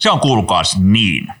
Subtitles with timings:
[0.00, 1.32] Se on kuulkaas niin,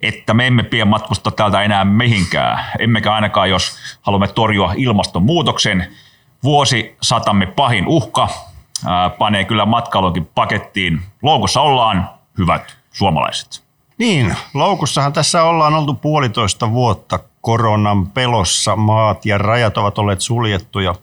[0.00, 5.86] että me emme pidä matkusta täältä enää mihinkään, emmekä ainakaan jos haluamme torjua ilmastonmuutoksen.
[6.42, 8.28] Vuosi satamme pahin uhka
[8.86, 11.00] ää, panee kyllä matkailunkin pakettiin.
[11.22, 13.64] Loukussa ollaan, hyvät suomalaiset.
[13.98, 18.76] Niin, loukussahan tässä ollaan oltu puolitoista vuotta koronan pelossa.
[18.76, 20.94] Maat ja rajat ovat olleet suljettuja,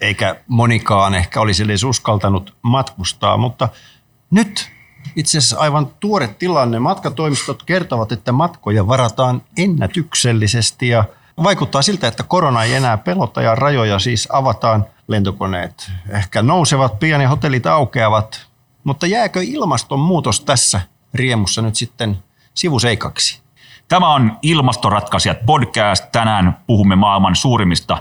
[0.00, 3.68] eikä monikaan ehkä olisi edes uskaltanut matkustaa, mutta
[4.30, 4.70] nyt
[5.16, 6.78] itse asiassa aivan tuore tilanne.
[6.78, 11.04] Matkatoimistot kertovat, että matkoja varataan ennätyksellisesti ja
[11.42, 14.86] vaikuttaa siltä, että korona ei enää pelota ja rajoja siis avataan.
[15.08, 18.46] Lentokoneet ehkä nousevat pian ja hotellit aukeavat,
[18.84, 20.80] mutta jääkö ilmastonmuutos tässä
[21.14, 22.18] riemussa nyt sitten
[22.54, 23.40] sivuseikaksi?
[23.88, 26.04] Tämä on Ilmastoratkaisijat podcast.
[26.12, 27.98] Tänään puhumme maailman suurimmista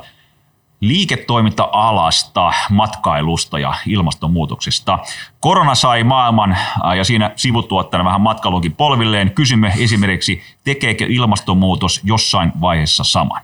[0.82, 5.00] liiketoiminta-alasta, matkailusta ja ilmastonmuutoksesta.
[5.40, 6.58] Korona sai maailman
[6.98, 9.32] ja siinä sivutuottajana vähän matkailunkin polvilleen.
[9.32, 13.42] Kysymme esimerkiksi, tekeekö ilmastonmuutos jossain vaiheessa saman?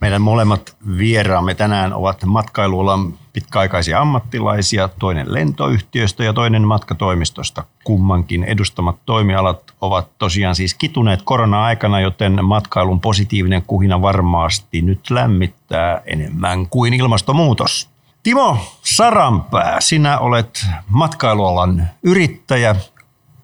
[0.00, 7.64] Meidän molemmat vieraamme tänään ovat matkailualan pitkäaikaisia ammattilaisia, toinen lentoyhtiöstä ja toinen matkatoimistosta.
[7.84, 16.02] Kummankin edustamat toimialat ovat tosiaan siis kituneet korona-aikana, joten matkailun positiivinen kuhina varmasti nyt lämmittää
[16.06, 17.90] enemmän kuin ilmastonmuutos.
[18.22, 22.76] Timo Saranpää, sinä olet matkailualan yrittäjä.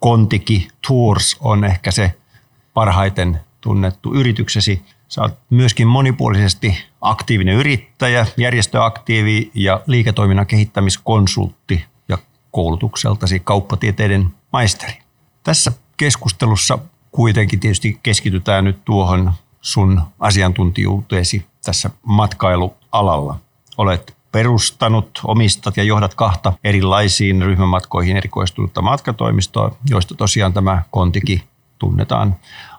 [0.01, 2.15] Kontiki Tours on ehkä se
[2.75, 4.83] parhaiten tunnettu yrityksesi.
[5.09, 12.19] Sä oot myöskin monipuolisesti aktiivinen yrittäjä, järjestöaktiivi ja liiketoiminnan kehittämiskonsultti ja
[12.51, 14.99] koulutukseltasi kauppatieteiden maisteri.
[15.43, 16.79] Tässä keskustelussa
[17.13, 23.39] kuitenkin tietysti keskitytään nyt tuohon sun asiantuntijuuteesi tässä matkailualalla.
[23.79, 31.45] Olet perustanut, omistat ja johdat kahta erilaisiin ryhmämatkoihin erikoistunutta matkatoimistoa, joista tosiaan tämä Kontiki
[31.79, 32.37] tunnetaan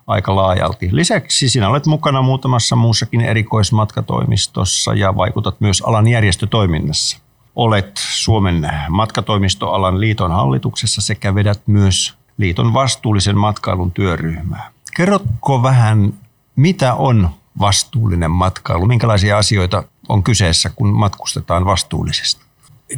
[0.08, 0.90] aika laajalti.
[0.92, 7.18] Lisäksi sinä olet mukana muutamassa muussakin erikoismatkatoimistossa ja vaikutat myös alan järjestötoiminnassa.
[7.56, 14.72] Olet Suomen matkatoimistoalan liiton hallituksessa sekä vedät myös liiton vastuullisen matkailun työryhmää.
[14.96, 16.14] Kerrotko vähän,
[16.56, 17.30] mitä on
[17.60, 18.86] vastuullinen matkailu?
[18.86, 22.42] Minkälaisia asioita on kyseessä, kun matkustetaan vastuullisesti?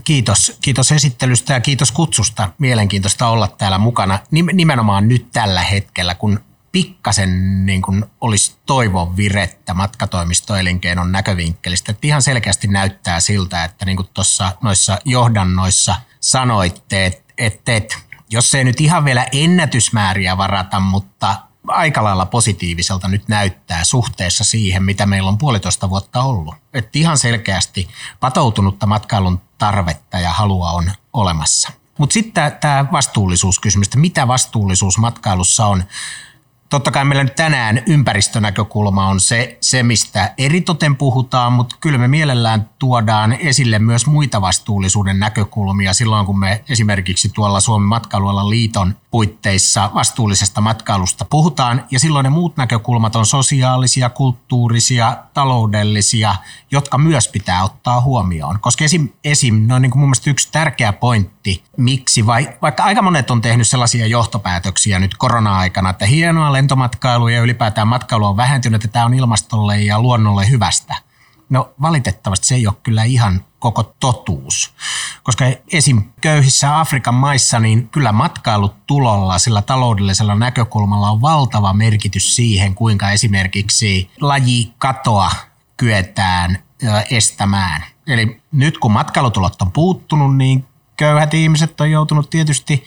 [0.04, 2.50] Kiitos, kiitos esittelystä ja kiitos kutsusta.
[2.58, 4.20] Mielenkiintoista olla täällä mukana
[4.54, 6.40] nimenomaan nyt tällä hetkellä, kun
[6.72, 11.92] pikkasen niin kuin olisi toivon virettä matkatoimistoelinkeinon näkövinkkelistä.
[11.92, 17.06] Että ihan selkeästi näyttää siltä, että niin kuin tuossa noissa johdannoissa sanoitte,
[17.38, 17.96] että, että,
[18.30, 21.36] jos ei nyt ihan vielä ennätysmääriä varata, mutta
[21.68, 26.56] aika lailla positiiviselta nyt näyttää suhteessa siihen, mitä meillä on puolitoista vuotta ollut.
[26.74, 31.72] Että ihan selkeästi patoutunutta matkailun tarvetta ja halua on olemassa.
[31.98, 35.84] Mutta sitten tämä vastuullisuuskysymys, että mitä vastuullisuus matkailussa on,
[36.70, 42.08] totta kai meillä nyt tänään ympäristönäkökulma on se, se, mistä eritoten puhutaan, mutta kyllä me
[42.08, 48.96] mielellään tuodaan esille myös muita vastuullisuuden näkökulmia silloin, kun me esimerkiksi tuolla Suomen matkailualan liiton
[49.12, 51.86] puitteissa vastuullisesta matkailusta puhutaan.
[51.92, 56.36] Ja silloin ne muut näkökulmat on sosiaalisia, kulttuurisia, taloudellisia,
[56.72, 58.60] jotka myös pitää ottaa huomioon.
[58.60, 63.02] Koska esim, esim no niin kuin mun mielestä yksi tärkeä pointti, miksi vai, vaikka aika
[63.02, 68.86] monet on tehnyt sellaisia johtopäätöksiä nyt korona-aikana, että hienoa lentomatkailu ja ylipäätään matkailu on vähentynyt,
[68.86, 70.96] että tämä on ilmastolle ja luonnolle hyvästä.
[71.50, 74.74] No valitettavasti se ei ole kyllä ihan koko totuus.
[75.24, 76.02] Koska esim.
[76.22, 84.12] köyhissä Afrikan maissa, niin kyllä matkailutulolla, sillä taloudellisella näkökulmalla on valtava merkitys siihen, kuinka esimerkiksi
[84.22, 85.32] lajikatoa
[85.78, 86.60] kyetään
[87.10, 87.84] estämään.
[88.08, 90.66] Eli nyt kun matkailutulot on puuttunut, niin
[90.98, 92.84] köyhät ihmiset on joutunut tietysti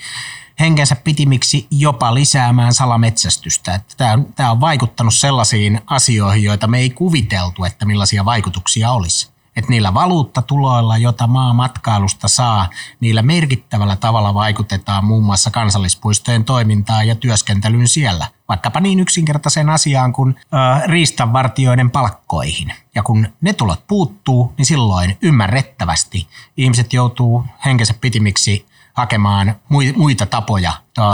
[0.59, 3.79] henkensä pitimiksi jopa lisäämään salametsästystä.
[3.97, 9.33] Tämä, tämä on vaikuttanut sellaisiin asioihin, joita me ei kuviteltu, että millaisia vaikutuksia olisi.
[9.55, 12.69] Että niillä valuuttatuloilla, joita maa matkailusta saa,
[12.99, 18.27] niillä merkittävällä tavalla vaikutetaan muun muassa kansallispuistojen toimintaan ja työskentelyyn siellä.
[18.49, 22.73] Vaikkapa niin yksinkertaiseen asiaan kuin ö, riistanvartioiden palkkoihin.
[22.95, 26.27] Ja kun ne tulot puuttuu, niin silloin ymmärrettävästi
[26.57, 29.55] ihmiset joutuu henkensä pitimiksi hakemaan
[29.95, 30.73] muita tapoja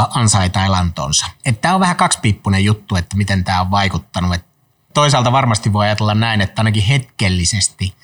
[0.10, 1.26] ansaita elantonsa.
[1.62, 4.34] Tämä on vähän kaksipiippunen juttu, että miten tämä on vaikuttanut.
[4.34, 4.46] Et
[4.94, 7.96] toisaalta varmasti voi ajatella näin, että ainakin hetkellisesti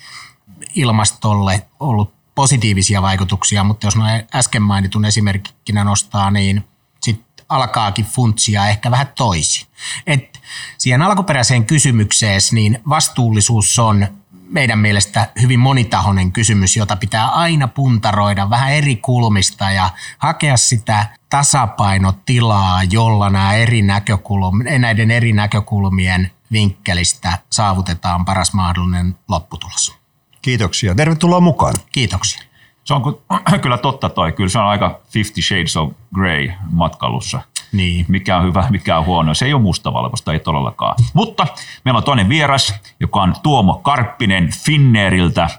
[0.76, 6.68] ilmastolle ollut positiivisia vaikutuksia, mutta jos noin äsken mainitun esimerkkinä nostaa, niin
[7.02, 9.68] sitten alkaakin funtsia ehkä vähän toisin.
[10.08, 10.42] Et
[10.78, 14.08] siihen alkuperäiseen kysymykseen, niin vastuullisuus on
[14.50, 21.08] meidän mielestä hyvin monitahoinen kysymys, jota pitää aina puntaroida vähän eri kulmista ja hakea sitä
[21.30, 29.98] tasapainotilaa, jolla nämä eri näkökulm- näiden eri näkökulmien vinkkelistä saavutetaan paras mahdollinen lopputulos.
[30.42, 30.96] Kiitoksia.
[30.96, 31.76] Tervetuloa mukaan.
[31.92, 32.44] Kiitoksia.
[32.84, 33.02] Se on
[33.62, 34.32] kyllä totta toi.
[34.32, 37.42] Kyllä se on aika 50 Shades of Grey matkailussa.
[37.76, 38.06] Niin.
[38.08, 39.34] Mikä on hyvä, mikä on huono.
[39.34, 40.96] Se ei ole mustavalkoista, ei todellakaan.
[41.14, 41.48] Mutta
[41.86, 45.50] meillä on toinen vieras, joka on Tuomo Karppinen Finnairiltä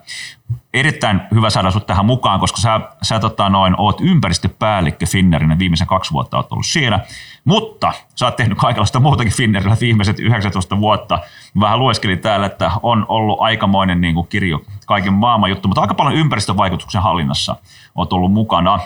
[0.75, 5.87] erittäin hyvä saada sinut tähän mukaan, koska sä, sä tota noin, oot ympäristöpäällikkö Finnairin viimeisen
[5.87, 7.01] kaksi vuotta oot ollut siellä.
[7.45, 11.19] Mutta sä oot tehnyt kaikenlaista muutakin Finnairilla viimeiset 19 vuotta.
[11.61, 15.95] Vähän lueskelin täällä, että on ollut aikamoinen niin kuin kirjo kaiken maailman juttu, mutta aika
[15.95, 17.57] paljon ympäristövaikutuksen hallinnassa
[17.95, 18.79] oot ollut mukana.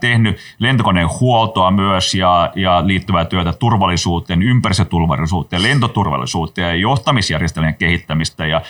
[0.00, 8.46] Tehnyt lentokoneen huoltoa myös ja, ja liittyvää työtä turvallisuuteen, ympäristöturvallisuuteen, lentoturvallisuuteen ja johtamisjärjestelmien kehittämistä.
[8.46, 8.60] Ja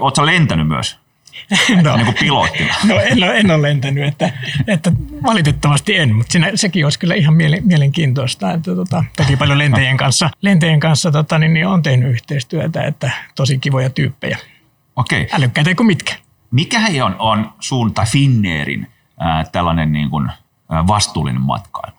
[0.00, 1.07] oot sä lentänyt myös?
[1.82, 2.74] No, niin kuin pilottina.
[2.84, 4.32] No en ole, en ole lentänyt, että,
[4.66, 4.92] että
[5.22, 8.52] valitettavasti en, mutta siinä, sekin olisi kyllä ihan mielenkiintoista.
[8.52, 13.10] Että, tota, toki paljon lentäjien kanssa, lentäjien kanssa tota, niin, niin on tehnyt yhteistyötä, että
[13.34, 14.38] tosi kivoja tyyppejä.
[14.96, 15.28] Okei.
[15.32, 16.14] Älykkäitä kuin mitkä.
[16.50, 18.86] Mikä he on, on sun tai Finnairin
[19.20, 20.30] ää, tällainen niin kuin,
[20.70, 21.96] ää, vastuullinen matkailu?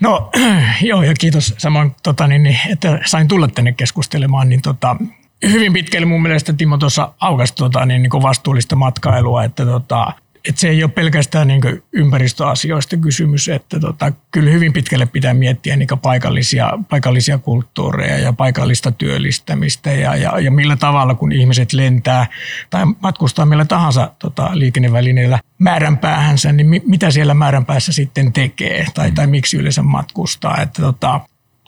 [0.00, 0.30] No
[0.80, 4.48] joo, ja kiitos samoin, tota, niin, niin, että sain tulla tänne keskustelemaan.
[4.48, 4.96] Niin, tota,
[5.46, 10.12] hyvin pitkälle mun mielestä Timo tuossa aukasi tota, niin, niin vastuullista matkailua, että tota,
[10.48, 11.60] että se ei ole pelkästään niin
[11.92, 18.92] ympäristöasioista kysymys, että tota, kyllä hyvin pitkälle pitää miettiä niin paikallisia, paikallisia kulttuureja ja paikallista
[18.92, 22.26] työllistämistä ja, ja, ja millä tavalla, kun ihmiset lentää
[22.70, 29.12] tai matkustaa millä tahansa tota, liikennevälineellä määränpäähänsä, niin mi, mitä siellä määränpäässä sitten tekee tai,
[29.12, 30.60] tai miksi yleensä matkustaa.
[30.62, 31.20] Että tota,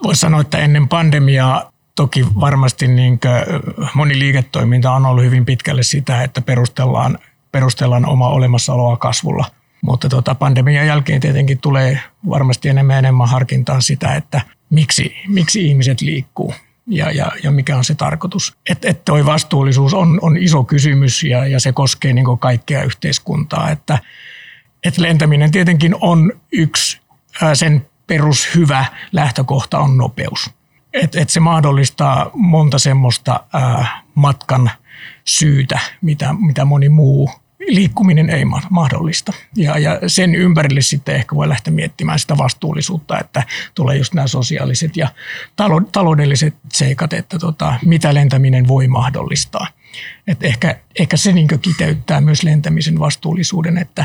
[0.02, 3.20] Voisi sanoa, että ennen pandemiaa Toki varmasti niin
[3.94, 7.18] moni liiketoiminta on ollut hyvin pitkälle sitä, että perustellaan,
[7.52, 9.44] perustellaan oma olemassaoloa kasvulla.
[9.82, 14.40] Mutta tota, pandemian jälkeen tietenkin tulee varmasti enemmän enemmän harkintaa sitä, että
[14.70, 16.54] miksi, miksi ihmiset liikkuu
[16.86, 18.56] ja, ja, ja mikä on se tarkoitus.
[18.70, 23.70] Että et toi vastuullisuus on, on iso kysymys ja, ja se koskee niin kaikkea yhteiskuntaa.
[23.70, 23.98] Että
[24.84, 27.00] et lentäminen tietenkin on yksi
[27.54, 30.50] sen perushyvä lähtökohta on nopeus
[30.92, 34.70] että et se mahdollistaa monta semmoista ää, matkan
[35.24, 37.30] syytä, mitä, mitä moni muu
[37.68, 39.32] liikkuminen ei mahdollista.
[39.56, 43.42] Ja, ja sen ympärille sitten ehkä voi lähteä miettimään sitä vastuullisuutta, että
[43.74, 45.08] tulee just nämä sosiaaliset ja
[45.92, 49.66] taloudelliset seikat, että tota, mitä lentäminen voi mahdollistaa.
[50.26, 54.04] Et ehkä, ehkä se niin kiteyttää myös lentämisen vastuullisuuden, että,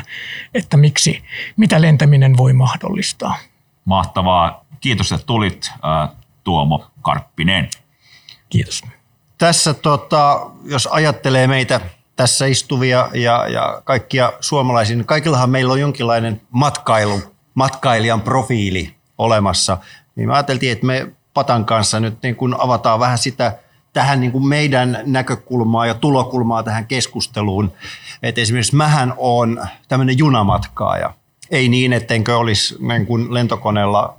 [0.54, 1.24] että miksi,
[1.58, 3.38] mitä lentäminen voi mahdollistaa.
[3.86, 4.66] Mahtavaa.
[4.80, 5.72] Kiitos, että tulit.
[6.45, 7.69] Tuomo Karppinen.
[8.50, 8.83] Kiitos.
[9.38, 11.81] Tässä, tota, jos ajattelee meitä
[12.15, 17.21] tässä istuvia ja, ja kaikkia suomalaisia, niin kaikillahan meillä on jonkinlainen matkailu,
[17.53, 19.77] matkailijan profiili olemassa.
[20.15, 23.57] Niin me ajateltiin, että me Patan kanssa nyt niin kun avataan vähän sitä
[23.94, 27.74] tähän niin kuin meidän näkökulmaa ja tulokulmaa tähän keskusteluun.
[28.24, 31.13] Että esimerkiksi mähän on tämmöinen junamatkaaja.
[31.51, 34.15] Ei niin, ettenkö olisi niin kuin lentokoneella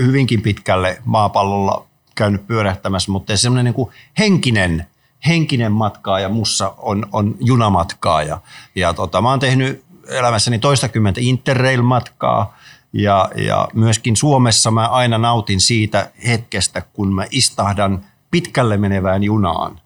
[0.00, 4.86] hyvinkin pitkälle maapallolla käynyt pyörähtämässä, mutta semmoinen niin kuin henkinen,
[5.26, 8.22] henkinen matkaa ja mussa on, on junamatkaa.
[8.22, 12.58] Ja, tota, mä oon tehnyt elämässäni toistakymmentä interrail-matkaa
[12.92, 19.80] ja, ja myöskin Suomessa mä aina nautin siitä hetkestä, kun mä istahdan pitkälle menevään junaan.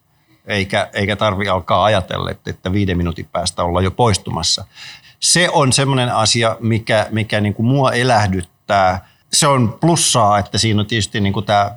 [0.46, 4.64] Eikä, eikä tarvi alkaa ajatella, että viiden minuutin päästä olla jo poistumassa.
[5.20, 9.00] Se on semmoinen asia, mikä, mikä niin kuin mua elähdyttää–
[9.34, 11.70] se on plussaa, että siinä on tietysti niin kuin tämä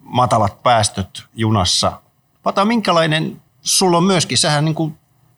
[0.00, 2.00] matalat päästöt junassa.
[2.42, 4.94] Pata, minkälainen sulla on myöskin, sähän niin kuin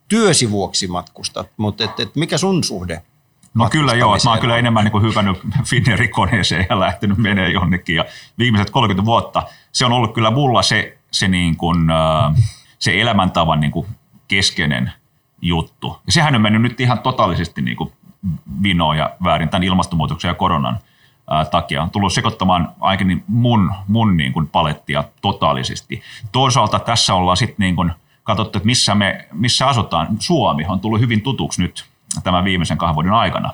[0.09, 3.03] työsi vuoksi matkustat, mutta et, et mikä sun suhde
[3.55, 5.41] No kyllä joo, mä oon kyllä enemmän niin hypännyt
[5.71, 7.97] Finnairin koneeseen ja lähtenyt menee jonnekin.
[7.97, 8.05] Ja
[8.39, 11.87] viimeiset 30 vuotta se on ollut kyllä mulla se, se, niin kuin,
[12.79, 13.87] se elämäntavan niin kuin
[14.29, 14.93] keskeinen
[15.43, 15.99] juttu.
[16.07, 17.93] Ja sehän on mennyt nyt ihan totaalisesti niin kuin
[18.63, 20.79] vinoon ja väärin tämän ilmastonmuutoksen ja koronan–
[21.51, 26.03] takia on tullut sekoittamaan ainakin mun, mun niin kuin palettia totaalisesti.
[26.33, 30.09] Toisaalta tässä ollaan sitten niin kuin katsottu, että missä, me, missä asutaan.
[30.19, 31.85] Suomi on tullut hyvin tutuksi nyt
[32.25, 33.51] tämän viimeisen kahden vuoden aikana.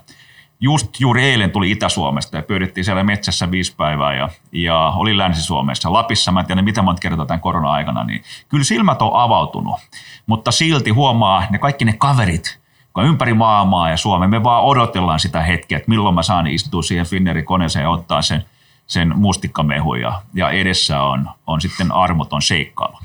[0.60, 5.92] Just juuri eilen tuli Itä-Suomesta ja pyörittiin siellä metsässä viisi päivää ja, ja oli Länsi-Suomessa.
[5.92, 9.80] Lapissa, mä en tiedä mitä monta kertaa tämän korona-aikana, niin kyllä silmät on avautunut.
[10.26, 12.60] Mutta silti huomaa ne kaikki ne kaverit,
[12.99, 14.30] ympäri maailmaa ja Suomeen.
[14.30, 18.23] Me vaan odotellaan sitä hetkeä, että milloin mä saan istua siihen Finnairin koneeseen ja ottaa
[18.23, 18.44] sen,
[18.87, 22.99] sen mustikkamehun ja, ja edessä on, on sitten armoton seikkailu.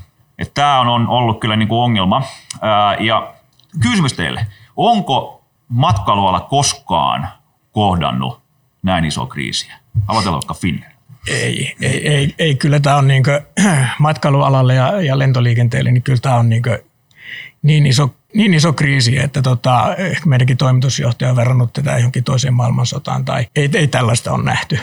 [0.54, 2.22] Tämä on, on ollut kyllä niin kuin ongelma.
[2.62, 3.34] Ää, ja
[3.82, 7.28] kysymys teille, onko matkailuala koskaan
[7.72, 8.40] kohdannut
[8.82, 9.74] näin iso kriisiä?
[10.08, 10.92] Aloitellaan vaikka Finnair.
[11.28, 13.22] Ei, ei, ei, ei, kyllä tämä on niin
[13.98, 16.62] matkailualalle ja, ja lentoliikenteelle, niin kyllä tämä on niin,
[17.62, 23.24] niin, iso, niin iso kriisi, että tota, meidänkin toimitusjohtaja on verrannut tätä johonkin toiseen maailmansotaan
[23.24, 24.78] tai ei, ei tällaista on nähty.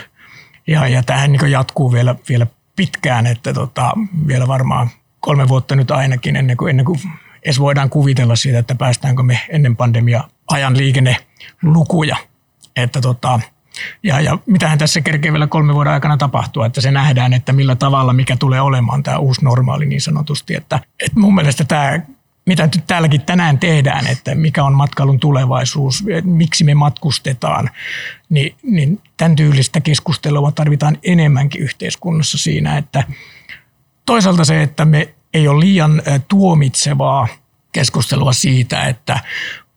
[0.67, 3.93] Ja, ja tähän niin jatkuu vielä, vielä pitkään, että tota,
[4.27, 6.99] vielä varmaan kolme vuotta nyt ainakin ennen kuin, ennen kuin
[7.43, 12.17] edes voidaan kuvitella siitä, että päästäänkö me ennen pandemia ajan liikennelukuja.
[12.75, 13.39] Että tota,
[14.03, 17.75] ja, ja mitähän tässä kerkee vielä kolme vuoden aikana tapahtua, että se nähdään, että millä
[17.75, 20.55] tavalla, mikä tulee olemaan tämä uusi normaali niin sanotusti.
[20.55, 21.99] Että, että mun mielestä tämä,
[22.45, 27.69] mitä nyt täälläkin tänään tehdään, että mikä on matkailun tulevaisuus, miksi me matkustetaan,
[28.29, 33.03] niin, niin tämän tyylistä keskustelua tarvitaan enemmänkin yhteiskunnassa siinä, että
[34.05, 37.27] toisaalta se, että me ei ole liian tuomitsevaa
[37.71, 39.19] keskustelua siitä, että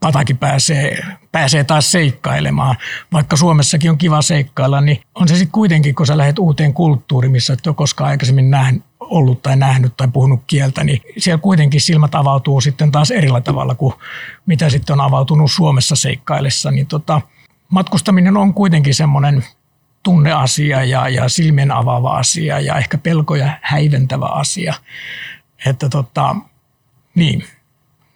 [0.01, 2.77] Patakin pääsee, pääsee taas seikkailemaan.
[3.13, 7.33] Vaikka Suomessakin on kiva seikkailla, niin on se sitten kuitenkin, kun sä lähdet uuteen kulttuuriin,
[7.33, 11.81] missä et ole koskaan aikaisemmin nähnyt, ollut tai nähnyt tai puhunut kieltä, niin siellä kuitenkin
[11.81, 13.95] silmät avautuu sitten taas erillä tavalla kuin
[14.47, 16.71] mitä sitten on avautunut Suomessa seikkaillessa.
[16.71, 17.21] Niin tota,
[17.69, 19.45] matkustaminen on kuitenkin semmoinen
[20.03, 24.75] tunneasia ja, ja silmien avaava asia ja ehkä pelkoja häiventävä asia.
[25.67, 26.37] Että tota,
[27.15, 27.45] niin,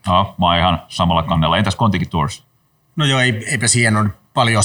[0.07, 1.59] No, mä oon ihan samalla kannella.
[1.59, 2.45] Entäs Kontiki Tours?
[2.97, 4.63] No joo, eipä siihen ole paljon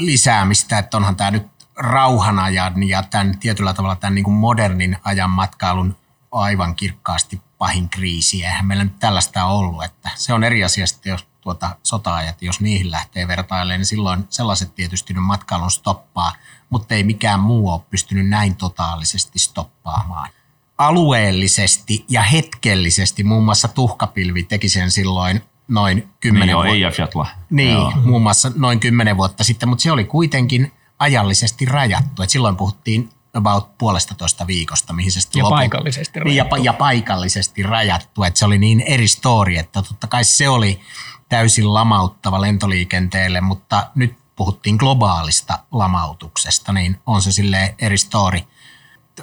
[0.00, 1.46] lisäämistä, että onhan tämä nyt
[1.76, 5.96] rauhan ajan ja tämän tietyllä tavalla tämän niin kuin modernin ajan matkailun
[6.32, 8.44] aivan kirkkaasti pahin kriisi.
[8.44, 12.60] Eihän meillä nyt tällaista ollut, että se on eri asia sitten, jos tuota sota-ajat, jos
[12.60, 16.32] niihin lähtee vertailemaan, niin silloin sellaiset tietysti nyt matkailun stoppaa,
[16.70, 20.30] mutta ei mikään muu ole pystynyt näin totaalisesti stoppaamaan
[20.78, 26.54] alueellisesti ja hetkellisesti, muun muassa tuhkapilvi teki sen silloin noin kymmenen niin
[27.14, 27.34] vuotta.
[27.50, 27.92] Niin, joo.
[28.04, 32.22] muun muassa noin kymmenen vuotta sitten, mutta se oli kuitenkin ajallisesti rajattu.
[32.22, 35.54] Et silloin puhuttiin about puolesta toista viikosta, mihin se sitten ja lopu...
[35.54, 36.56] paikallisesti rajattu.
[36.56, 40.80] Ja, ja paikallisesti rajattu, että se oli niin eri story, että totta kai se oli
[41.28, 48.40] täysin lamauttava lentoliikenteelle, mutta nyt puhuttiin globaalista lamautuksesta, niin on se sille eri story–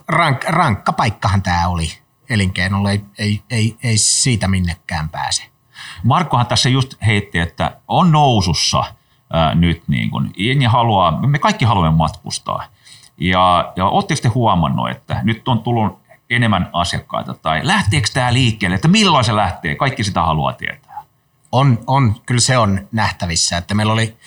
[0.07, 1.91] rank, rankka paikkahan tämä oli
[2.29, 5.43] elinkeinolle, ei, ei, ei, ei siitä minnekään pääse.
[6.03, 8.83] Markkohan tässä just heitti, että on nousussa
[9.55, 12.65] nyt, niin kun, ja haluaa, me kaikki haluamme matkustaa.
[13.17, 15.99] Ja, ja oletteko te huomannut, että nyt on tullut
[16.29, 21.03] enemmän asiakkaita, tai lähteekö tämä liikkeelle, että milloin se lähtee, kaikki sitä haluaa tietää.
[21.51, 24.17] On, on kyllä se on nähtävissä, että meillä oli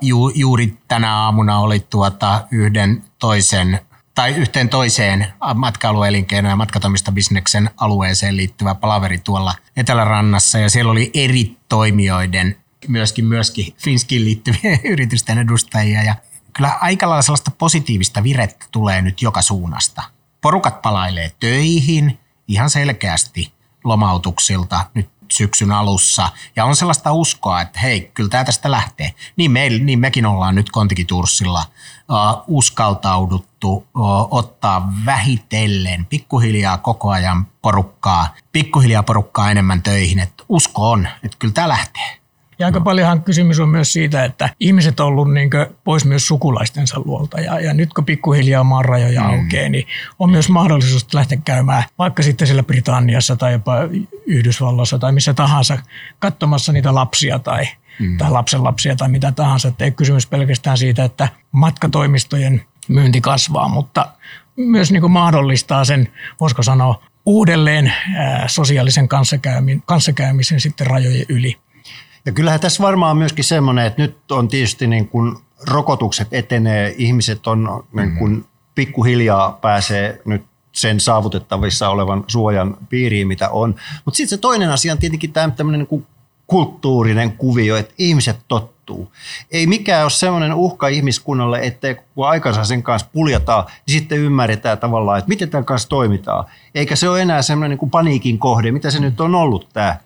[0.00, 3.80] ju, juuri tänä aamuna oli tuota yhden toisen
[4.14, 11.56] tai yhteen toiseen matkailuelinkeino- ja matkatoimistobisneksen alueeseen liittyvä palaveri tuolla Etelärannassa ja siellä oli eri
[11.68, 12.56] toimijoiden,
[12.88, 16.14] myöskin, myöskin Finskiin liittyvien yritysten edustajia ja
[16.52, 20.02] kyllä aika lailla sellaista positiivista virettä tulee nyt joka suunnasta.
[20.40, 23.52] Porukat palailee töihin ihan selkeästi
[23.84, 29.14] lomautuksilta nyt syksyn alussa ja on sellaista uskoa, että hei, kyllä tämä tästä lähtee.
[29.36, 31.64] Niin, me, niin mekin ollaan nyt Kontikiturssilla
[32.10, 33.84] uh, uskaltauduttu uh,
[34.30, 41.54] ottaa vähitellen pikkuhiljaa koko ajan porukkaa, pikkuhiljaa porukkaa enemmän töihin, että usko on, että kyllä
[41.54, 42.25] tämä lähtee.
[42.58, 45.50] Ja aika paljonhan kysymys on myös siitä, että ihmiset on ollut niin
[45.84, 47.40] pois myös sukulaistensa luolta.
[47.40, 49.26] Ja, ja nyt kun pikkuhiljaa maan rajoja mm.
[49.26, 49.86] aukeaa, niin
[50.18, 53.74] on myös mahdollisuus lähteä käymään vaikka sitten siellä Britanniassa tai jopa
[54.26, 55.78] Yhdysvalloissa tai missä tahansa
[56.18, 57.64] katsomassa niitä lapsia tai,
[57.98, 58.18] mm.
[58.18, 59.68] tai lapsen lapsia tai mitä tahansa.
[59.68, 64.08] Että ei kysymys pelkästään siitä, että matkatoimistojen myynti kasvaa, mutta
[64.56, 66.08] myös niin mahdollistaa sen,
[66.40, 67.92] voisiko sanoa, uudelleen
[68.46, 69.08] sosiaalisen
[69.86, 71.56] kanssakäymisen sitten rajojen yli.
[72.26, 77.46] Ja kyllähän tässä varmaan myöskin semmoinen, että nyt on tietysti niin kuin rokotukset etenee, ihmiset
[77.46, 83.74] on niin kuin pikkuhiljaa pääsee nyt sen saavutettavissa olevan suojan piiriin, mitä on.
[84.04, 86.06] Mutta sitten se toinen asia on tietenkin tämä tämmöinen niin kuin
[86.46, 89.12] kulttuurinen kuvio, että ihmiset tottuu.
[89.50, 94.78] Ei mikään ole semmoinen uhka ihmiskunnalle, että kun aikansa sen kanssa puljataan, niin sitten ymmärretään
[94.78, 96.44] tavallaan, että miten tämän kanssa toimitaan.
[96.74, 99.96] Eikä se ole enää semmoinen niin kuin paniikin kohde, mitä se nyt on ollut tämä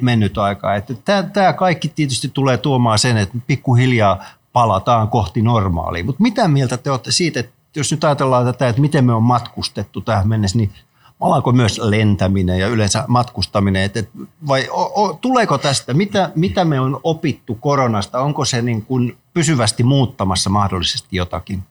[0.00, 0.74] mennyt aika.
[0.74, 6.04] Että tämä, kaikki tietysti tulee tuomaan sen, että pikkuhiljaa palataan kohti normaalia.
[6.04, 9.22] Mutta mitä mieltä te olette siitä, että jos nyt ajatellaan tätä, että miten me on
[9.22, 10.72] matkustettu tähän mennessä, niin
[11.20, 14.02] alako myös lentäminen ja yleensä matkustaminen, että
[14.48, 19.16] vai o, o, tuleeko tästä, mitä, mitä me on opittu koronasta, onko se niin kuin
[19.34, 21.62] pysyvästi muuttamassa mahdollisesti jotakin?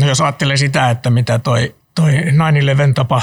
[0.00, 2.12] No jos ajattelee sitä, että mitä toi, toi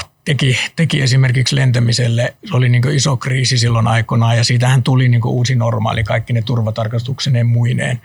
[0.02, 5.10] 9-11 teki, teki esimerkiksi lentämiselle, se oli niin iso kriisi silloin aikoinaan ja siitähän tuli
[5.10, 8.02] niin uusi normaali, kaikki ne turvatarkastukseneen muineen,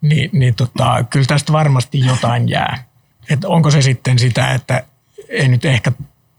[0.00, 2.84] niin, niin tota, kyllä tästä varmasti jotain jää.
[3.30, 4.84] Et onko se sitten sitä, että
[5.28, 5.92] ei nyt ehkä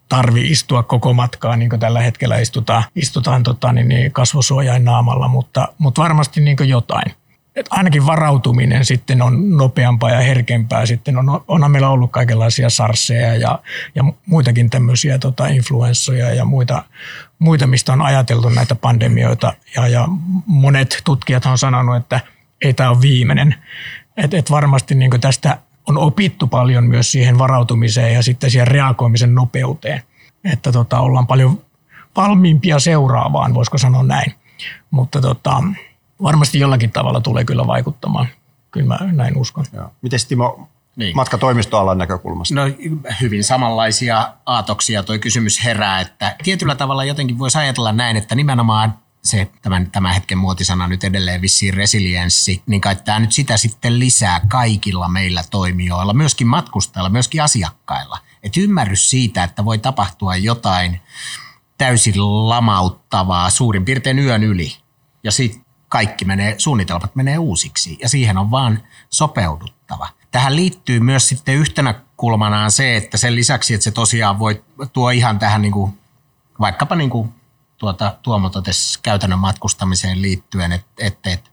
[0.10, 5.28] tarvi istua koko matkaa, niin kuin tällä hetkellä istutaan, istutaan tota, niin, niin kasvosuojain naamalla,
[5.28, 7.14] mutta, mutta varmasti niin jotain.
[7.56, 10.86] Et ainakin varautuminen sitten on nopeampaa ja herkempää.
[10.86, 13.60] Sitten on, onhan meillä ollut kaikenlaisia sarseja ja,
[13.96, 16.84] ja muitakin tämmöisiä tota, influenssoja ja muita,
[17.40, 19.54] muita, mistä on ajateltu näitä pandemioita.
[19.76, 20.08] Ja, ja
[20.46, 22.20] monet tutkijat on sanonut, että
[22.62, 23.56] ei tämä ole viimeinen.
[24.18, 25.58] Et, et varmasti niin tästä
[25.88, 30.02] on opittu paljon myös siihen varautumiseen ja sitten siihen reagoimisen nopeuteen.
[30.44, 31.62] Että tota, ollaan paljon
[32.16, 34.34] valmiimpia seuraavaan, voisiko sanoa näin.
[34.92, 35.64] Mutta tota,
[36.22, 38.28] varmasti jollakin tavalla tulee kyllä vaikuttamaan.
[38.72, 39.66] Kyllä mä näin uskon.
[40.02, 41.16] Miten Timo, niin.
[41.16, 42.56] matkatoimistoalan näkökulmasta?
[42.56, 42.62] No
[43.22, 48.94] hyvin samanlaisia aatoksia toi kysymys herää, että tietyllä tavalla jotenkin voisi ajatella näin, että nimenomaan
[49.24, 54.00] se tämän, tämän hetken muotisana nyt edelleen vissiin resilienssi, niin kai tämä nyt sitä sitten
[54.00, 58.18] lisää kaikilla meillä toimijoilla, myöskin matkustajilla, myöskin asiakkailla.
[58.44, 61.02] Että ymmärrys siitä, että voi tapahtua jotain
[61.78, 64.76] täysin lamauttavaa suurin piirtein yön yli.
[65.24, 65.63] Ja sitten
[65.94, 70.10] kaikki menee, suunnitelmat menee uusiksi ja siihen on vaan sopeuduttava.
[70.32, 75.10] Tähän liittyy myös sitten yhtenä kulmanaan se, että sen lisäksi, että se tosiaan voi tuo
[75.10, 76.00] ihan tähän niin kuin,
[76.60, 77.34] vaikkapa niin kuin
[77.78, 81.50] tuota, Tuomo totesi käytännön matkustamiseen liittyen, että, että, että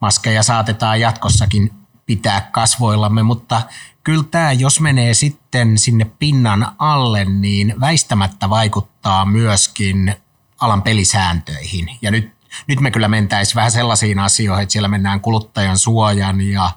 [0.00, 1.70] maskeja saatetaan jatkossakin
[2.06, 3.62] pitää kasvoillamme, mutta
[4.04, 10.14] kyllä tämä, jos menee sitten sinne pinnan alle, niin väistämättä vaikuttaa myöskin
[10.60, 11.98] alan pelisääntöihin.
[12.02, 16.70] Ja nyt, nyt me kyllä mentäisiin vähän sellaisiin asioihin, että siellä mennään kuluttajan suojan ja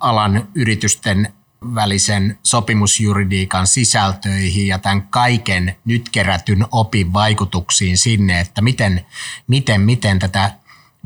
[0.00, 1.32] alan yritysten
[1.74, 9.06] välisen sopimusjuridiikan sisältöihin ja tämän kaiken nyt kerätyn opin vaikutuksiin sinne, että miten,
[9.46, 10.50] miten, miten tätä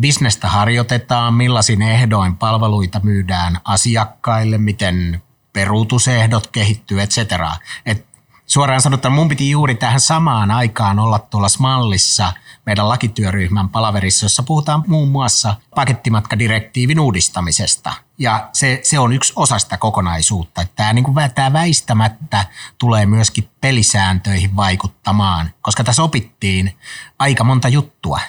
[0.01, 7.53] bisnestä harjoitetaan, millaisin ehdoin palveluita myydään asiakkaille, miten peruutusehdot kehittyy, et cetera.
[7.87, 8.07] Et
[8.47, 12.33] suoraan sanottuna mun piti juuri tähän samaan aikaan olla tuolla Smallissa
[12.67, 17.93] meidän lakityöryhmän palaverissa, jossa puhutaan muun muassa pakettimatkadirektiivin uudistamisesta.
[18.19, 20.67] Ja se, se on yksi osa sitä kokonaisuutta.
[20.77, 22.45] Tämä, niin kuin, tämä väistämättä
[22.79, 26.77] tulee myöskin pelisääntöihin vaikuttamaan, koska tässä opittiin
[27.19, 28.21] aika monta juttua.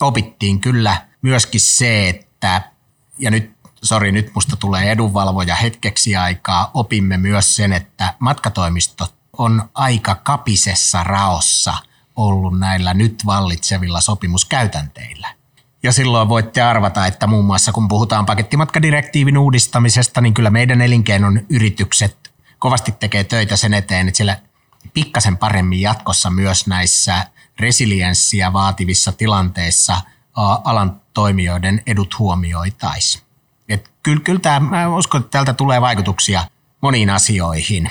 [0.00, 2.62] Opittiin kyllä myöskin se, että,
[3.18, 9.70] ja nyt sori, nyt musta tulee edunvalvoja hetkeksi aikaa, opimme myös sen, että matkatoimistot on
[9.74, 11.74] aika kapisessa raossa
[12.16, 15.28] ollut näillä nyt vallitsevilla sopimuskäytänteillä.
[15.82, 21.40] Ja silloin voitte arvata, että muun muassa kun puhutaan pakettimatkadirektiivin uudistamisesta, niin kyllä meidän elinkeinon
[21.48, 24.40] yritykset kovasti tekee töitä sen eteen, että siellä
[24.94, 27.26] pikkasen paremmin jatkossa myös näissä
[27.60, 30.00] resilienssiä vaativissa tilanteissa
[30.64, 33.24] alan toimijoiden edut huomioitaisiin.
[34.02, 36.44] Kyllä, kyllä tämä, mä uskon, että tältä tulee vaikutuksia
[36.80, 37.90] moniin asioihin.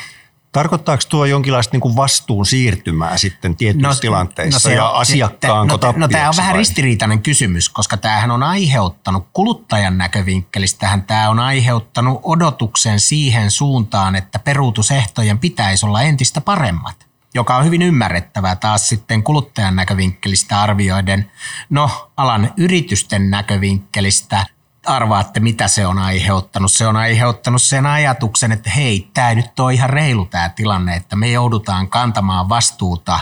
[0.54, 5.80] Tarkoittaako tuo jonkinlaista niin kuin vastuun siirtymää sitten tietyissä no, tilanteissa no se, ja asiakkaanko
[5.82, 6.58] no, no tämä on vähän vai?
[6.58, 14.39] ristiriitainen kysymys, koska tämähän on aiheuttanut kuluttajan näkövinkkelistähän tämä on aiheuttanut odotuksen siihen suuntaan, että
[14.39, 21.32] peruutusehtojen pitäisi olla entistä paremmat joka on hyvin ymmärrettävää taas sitten kuluttajan näkövinkkelistä arvioiden.
[21.70, 24.46] No, alan yritysten näkövinkkelistä
[24.86, 26.72] arvaatte, mitä se on aiheuttanut.
[26.72, 31.15] Se on aiheuttanut sen ajatuksen, että hei, tämä nyt on ihan reilu tämä tilanne, että
[31.15, 33.19] me joudutaan kantamaan vastuuta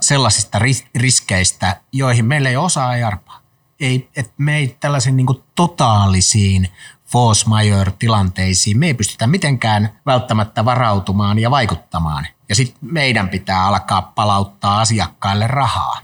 [0.00, 0.58] sellaisista
[0.94, 3.40] riskeistä, joihin meillä ei osaa arpaa.
[3.80, 6.68] Ei, että me ei tällaisiin niin totaalisiin
[7.06, 12.26] force major tilanteisiin, me ei pystytä mitenkään välttämättä varautumaan ja vaikuttamaan.
[12.48, 15.98] Ja sitten meidän pitää alkaa palauttaa asiakkaille rahaa.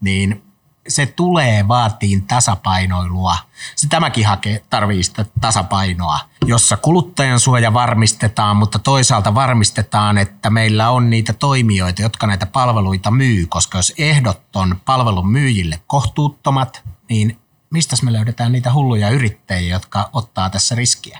[0.00, 0.45] Niin
[0.88, 3.36] se tulee vaatiin tasapainoilua.
[3.76, 10.90] Se tämäkin hakee, tarvii sitä tasapainoa, jossa kuluttajan suoja varmistetaan, mutta toisaalta varmistetaan, että meillä
[10.90, 17.38] on niitä toimijoita, jotka näitä palveluita myy, koska jos ehdot on palvelun myyjille kohtuuttomat, niin
[17.70, 21.18] mistä me löydetään niitä hulluja yrittäjiä, jotka ottaa tässä riskiä?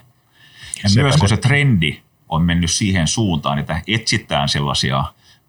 [0.85, 5.05] Ja myös kun se trendi on mennyt siihen suuntaan, että etsitään sellaisia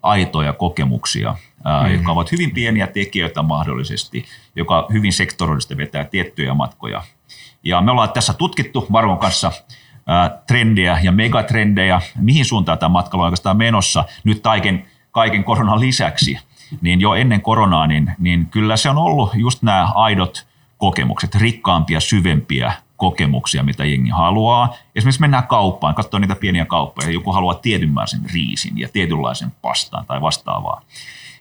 [0.10, 1.36] aitoja kokemuksia–
[1.86, 1.94] mm.
[1.94, 7.02] jotka ovat hyvin pieniä tekijöitä mahdollisesti, joka hyvin sektorallisesti vetää tiettyjä matkoja.
[7.64, 9.52] Ja me ollaan tässä tutkittu Varvon kanssa
[10.48, 16.40] trendejä ja megatrendejä, mihin suuntaan tämä matkailu on oikeastaan menossa nyt kaiken, kaiken koronan lisäksi.
[16.82, 22.00] Niin jo ennen koronaa, niin, niin kyllä se on ollut just nämä aidot kokemukset, rikkaampia,
[22.00, 24.76] syvempiä, kokemuksia, mitä jengi haluaa.
[24.96, 30.22] Esimerkiksi mennään kauppaan, katsoa niitä pieniä kauppoja, joku haluaa tietynlaisen riisin ja tietynlaisen pastaan tai
[30.22, 30.82] vastaavaa.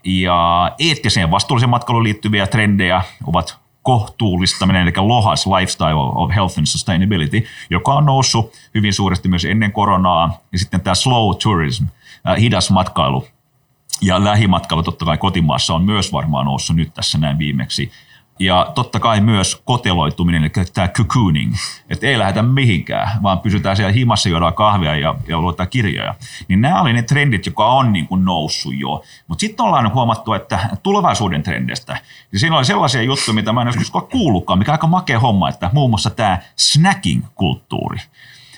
[0.04, 7.46] Ja eettiseen vastuulliseen matkailuun liittyviä trendejä ovat kohtuullistaminen, eli LOHAS, Lifestyle of Health and Sustainability,
[7.70, 11.84] joka on noussut hyvin suuresti myös ennen koronaa, ja sitten tämä slow tourism,
[12.40, 13.26] hidas matkailu,
[14.02, 17.92] ja lähimatkailu totta kai kotimaassa on myös varmaan noussut nyt tässä näin viimeksi.
[18.38, 21.54] Ja totta kai myös koteloituminen, eli tämä cocooning,
[21.90, 26.14] että ei lähdetä mihinkään, vaan pysytään siellä himassa, juodaan kahvia ja, ja luetaan kirjoja.
[26.48, 29.02] Niin nämä oli ne trendit, jotka on niin kuin noussut jo.
[29.28, 31.98] Mutta sitten ollaan huomattu, että tulevaisuuden trendeistä,
[32.32, 35.48] ja siinä oli sellaisia juttuja, mitä mä en joskus kuullutkaan, mikä on aika makea homma,
[35.48, 37.98] että muun muassa tämä snacking-kulttuuri.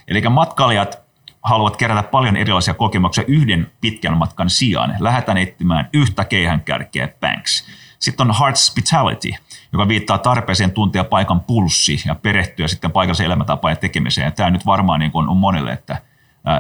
[0.09, 1.09] Eli matkailijat
[1.43, 4.95] haluavat kerätä paljon erilaisia kokemuksia yhden pitkän matkan sijaan.
[4.99, 7.65] Lähdetään etsimään yhtä keihänkärkeä, banks.
[7.99, 9.31] Sitten on hospitality,
[9.73, 14.25] joka viittaa tarpeeseen tuntea paikan pulssi ja perehtyä sitten paikallisen elämäntapaan ja tekemiseen.
[14.25, 16.03] Ja tämä nyt varmaan niin on monelle, että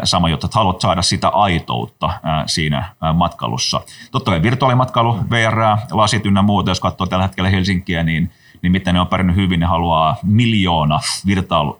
[0.04, 2.10] sama että haluat saada sitä aitoutta
[2.46, 3.80] siinä matkailussa.
[4.10, 5.56] Totta kai virtuaalimatkailu, VR,
[5.90, 8.30] lasit ynnä muuta, jos katsoo tällä hetkellä Helsinkiä, niin
[8.62, 11.00] niin miten ne on pärjännyt hyvin, ne haluaa miljoona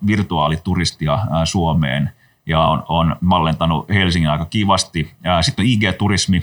[0.06, 2.12] virtuaalituristia Suomeen
[2.46, 5.14] ja on, on mallentanut Helsingin aika kivasti.
[5.40, 6.42] Sitten on IG-turismi,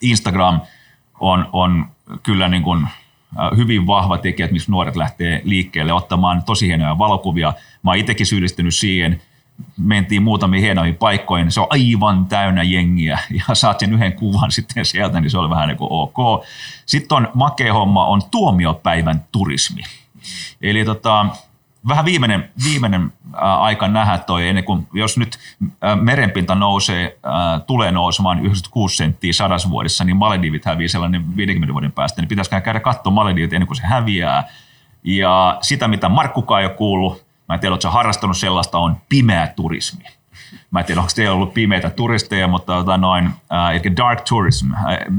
[0.00, 0.60] Instagram
[1.20, 1.86] on, on
[2.22, 2.88] kyllä niin kuin
[3.56, 7.52] hyvin vahva tekijä, missä nuoret lähtee liikkeelle ottamaan tosi hienoja valokuvia.
[7.82, 9.22] Mä oon itsekin syyllistynyt siihen,
[9.78, 13.18] mentiin muutamiin hienoihin paikkoihin, se on aivan täynnä jengiä
[13.48, 16.44] ja saat sen yhden kuvan sitten sieltä, niin se oli vähän niin kuin ok.
[16.86, 19.82] Sitten on makea homma, on tuomiopäivän turismi.
[20.62, 21.26] Eli tota,
[21.88, 23.12] vähän viimeinen, viimeinen
[23.58, 25.38] aika nähdä toi, ennen kuin, jos nyt
[26.00, 27.18] merenpinta nousee,
[27.66, 32.60] tulee nousemaan 96 senttiä sadassa vuodessa, niin Maledivit hävii sellainen 50 vuoden päästä, niin pitäisikö
[32.60, 34.44] käydä katsoa Maledivit ennen kuin se häviää.
[35.04, 39.46] Ja sitä, mitä Markkukaan ei ole kuullut, mä en tiedä, oletko harrastanut sellaista, on pimeä
[39.46, 40.04] turismi.
[40.70, 44.70] Mä en tiedä, onko teillä ollut pimeitä turisteja, mutta tota noin, äh, dark tourism.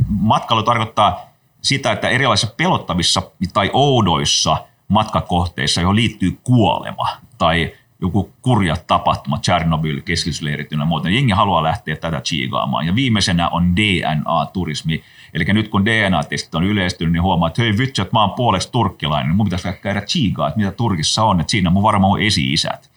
[0.09, 1.19] Matkailu tarkoittaa
[1.61, 3.21] sitä, että erilaisissa pelottavissa
[3.53, 11.09] tai oudoissa– matkakohteissa, johon liittyy kuolema tai joku kurja tapahtuma, Chernobyl, keskitysleirit ja muuta.
[11.09, 12.85] Jengi haluaa lähteä tätä chiigaamaan.
[12.85, 15.03] Ja viimeisenä on DNA-turismi.
[15.33, 18.71] Eli nyt kun DNA-testit on yleistynyt, niin huomaa, että hei vitsi, että mä oon puoleksi
[18.71, 22.11] turkkilainen, niin mun pitäisi käydä chiigaa, että mitä Turkissa on, että siinä on mun varmaan
[22.11, 22.91] mun esi-isät.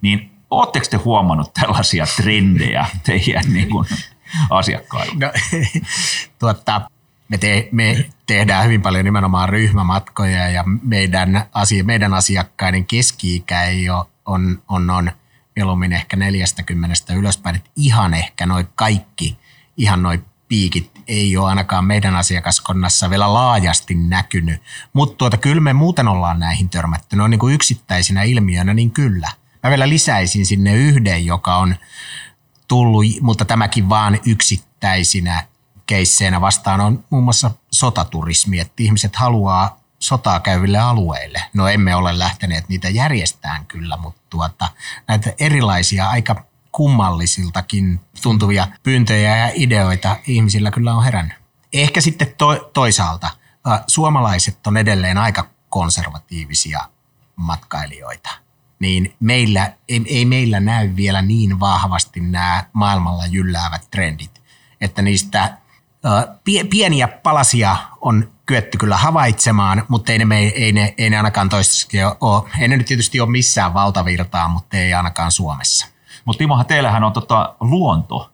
[0.00, 3.86] Niin ootteko te huomannut tällaisia trendejä teidän niin kuin,
[4.50, 5.14] asiakkailla?
[5.20, 5.32] No,
[6.38, 6.90] tuotta,
[7.28, 13.90] me, te, me tehdään hyvin paljon nimenomaan ryhmämatkoja ja meidän, asia, meidän asiakkaiden keski-ikä ei
[13.90, 15.10] ole, on, on, on
[15.56, 17.56] mieluummin ehkä 40 ylöspäin.
[17.56, 19.38] Että ihan ehkä noin kaikki,
[19.76, 24.62] ihan noin piikit ei ole ainakaan meidän asiakaskonnassa vielä laajasti näkynyt.
[24.92, 27.16] Mutta tuota, kyllä me muuten ollaan näihin törmätty.
[27.16, 29.30] Ne on niin kuin yksittäisinä ilmiönä, niin kyllä.
[29.62, 31.76] Mä vielä lisäisin sinne yhden, joka on
[32.68, 35.46] tullut, mutta tämäkin vaan yksittäisinä
[35.86, 41.42] keisseenä vastaan on muun muassa sotaturismi, että ihmiset haluaa sotaa käyville alueille.
[41.54, 44.68] No emme ole lähteneet niitä järjestään kyllä, mutta tuota,
[45.08, 51.38] näitä erilaisia aika kummallisiltakin tuntuvia pyyntöjä ja ideoita ihmisillä kyllä on herännyt.
[51.72, 53.30] Ehkä sitten to, toisaalta
[53.86, 56.80] suomalaiset on edelleen aika konservatiivisia
[57.36, 58.30] matkailijoita.
[58.78, 64.42] Niin meillä, ei, ei meillä näy vielä niin vahvasti nämä maailmalla jylläävät trendit,
[64.80, 65.58] että niistä
[66.70, 71.98] pieniä palasia on kyetty kyllä havaitsemaan, mutta ei ne, ei ne, ei ne ainakaan toistaiseksi
[72.20, 72.50] ole.
[72.60, 75.86] Ei ne nyt tietysti ole missään valtavirtaa, mutta ei ainakaan Suomessa.
[76.24, 78.30] Mutta Timohan, teillähän on tota luonto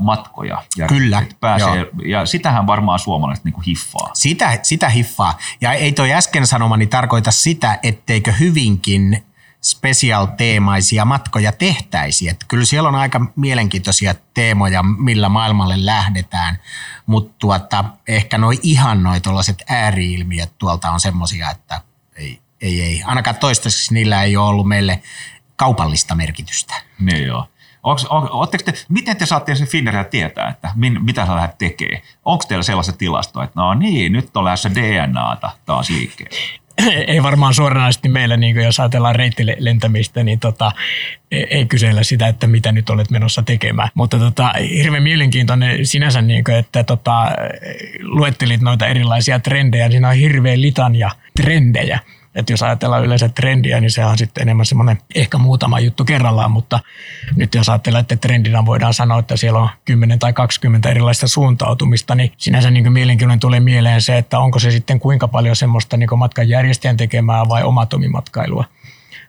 [0.00, 0.62] matkoja.
[0.76, 1.22] Ja Kyllä.
[1.40, 1.88] Pääsee, joo.
[2.06, 4.10] ja sitähän varmaan suomalaiset niin hiffaa.
[4.12, 5.38] Sitä, sitä hiffaa.
[5.60, 9.24] Ja ei toi äsken sanomani tarkoita sitä, etteikö hyvinkin
[9.62, 12.30] special-teemaisia matkoja tehtäisiin.
[12.30, 16.58] Että kyllä siellä on aika mielenkiintoisia teemoja, millä maailmalle lähdetään,
[17.06, 21.80] mutta tuota, ehkä noi ihan noi tuollaiset ääriilmiöt tuolta on semmoisia, että
[22.16, 23.02] ei, ei, ei.
[23.04, 25.02] Ainakaan toistaiseksi niillä ei ole ollut meille
[25.56, 26.74] kaupallista merkitystä.
[27.00, 27.46] Niin joo.
[27.82, 32.02] Onks, on, te, miten te saatte sen Finnaria tietää, että min, mitä sä lähdet tekemään?
[32.24, 36.38] Onko teillä sellaista tilastoa, että no niin, nyt on lähdössä DNAta taas liikkeelle?
[37.06, 40.72] ei varmaan suoranaisesti meillä, niin kuin jos ajatellaan reittilentämistä, niin tota,
[41.30, 43.88] e- ei kysellä sitä, että mitä nyt olet menossa tekemään.
[43.94, 47.24] Mutta tota, hirveän mielenkiintoinen sinänsä, niin kuin, että tota,
[48.00, 49.90] luettelit noita erilaisia trendejä.
[49.90, 52.00] Siinä on hirveän litania trendejä.
[52.38, 56.50] Että jos ajatellaan yleensä trendiä, niin se on sitten enemmän semmoinen ehkä muutama juttu kerrallaan,
[56.50, 56.80] mutta
[57.36, 62.14] nyt jos ajatellaan, että trendinä voidaan sanoa, että siellä on 10 tai 20 erilaista suuntautumista,
[62.14, 66.18] niin sinänsä niin mielenkiintoinen tulee mieleen se, että onko se sitten kuinka paljon semmoista niin
[66.18, 68.64] matkan järjestäjän tekemää vai omatomimatkailua.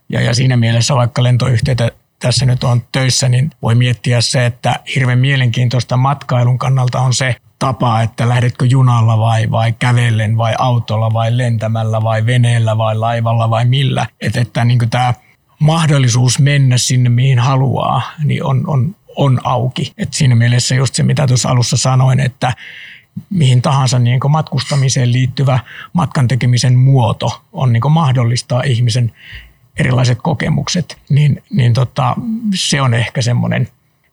[0.09, 4.75] Ja, ja siinä mielessä vaikka lentoyhtiöitä tässä nyt on töissä, niin voi miettiä se, että
[4.95, 11.13] hirveän mielenkiintoista matkailun kannalta on se tapa, että lähdetkö junalla vai, vai kävellen vai autolla
[11.13, 14.07] vai lentämällä vai veneellä vai laivalla vai millä.
[14.21, 15.13] Että, että niin tämä
[15.59, 19.93] mahdollisuus mennä sinne mihin haluaa, niin on, on, on auki.
[19.97, 22.53] Et siinä mielessä just se, mitä tuossa alussa sanoin, että
[23.29, 25.59] mihin tahansa niin matkustamiseen liittyvä
[25.93, 29.11] matkan tekemisen muoto on niin mahdollistaa ihmisen
[29.79, 32.15] erilaiset kokemukset, niin, niin tota,
[32.55, 33.67] se on ehkä semmoinen,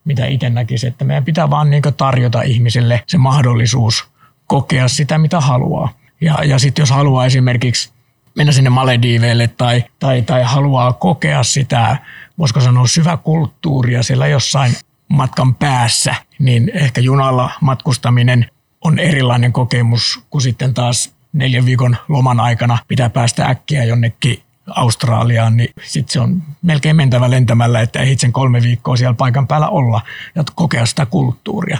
[0.07, 4.07] mitä itse näkisin, että meidän pitää vaan niin tarjota ihmisille se mahdollisuus
[4.47, 5.89] kokea sitä, mitä haluaa.
[6.21, 7.91] Ja, ja sitten jos haluaa esimerkiksi
[8.35, 11.97] mennä sinne Malediiveille tai, tai, tai haluaa kokea sitä,
[12.37, 14.73] voisiko sanoa syväkulttuuria siellä jossain
[15.09, 18.45] matkan päässä, niin ehkä junalla matkustaminen
[18.81, 25.57] on erilainen kokemus kuin sitten taas neljän viikon loman aikana pitää päästä äkkiä jonnekin Australiaan,
[25.57, 29.69] niin sitten se on melkein mentävä lentämällä, että ei sen kolme viikkoa siellä paikan päällä
[29.69, 30.01] olla
[30.35, 31.77] ja kokea sitä kulttuuria.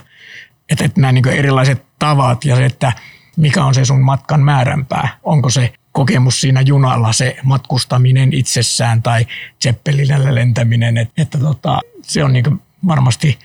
[0.69, 2.93] Että et nämä niin erilaiset tavat ja se, että
[3.37, 5.17] mikä on se sun matkan määränpää.
[5.23, 9.27] Onko se kokemus siinä junalla, se matkustaminen itsessään tai
[9.63, 13.39] Zeppelinellä lentäminen, että, että tota, se on niin varmasti,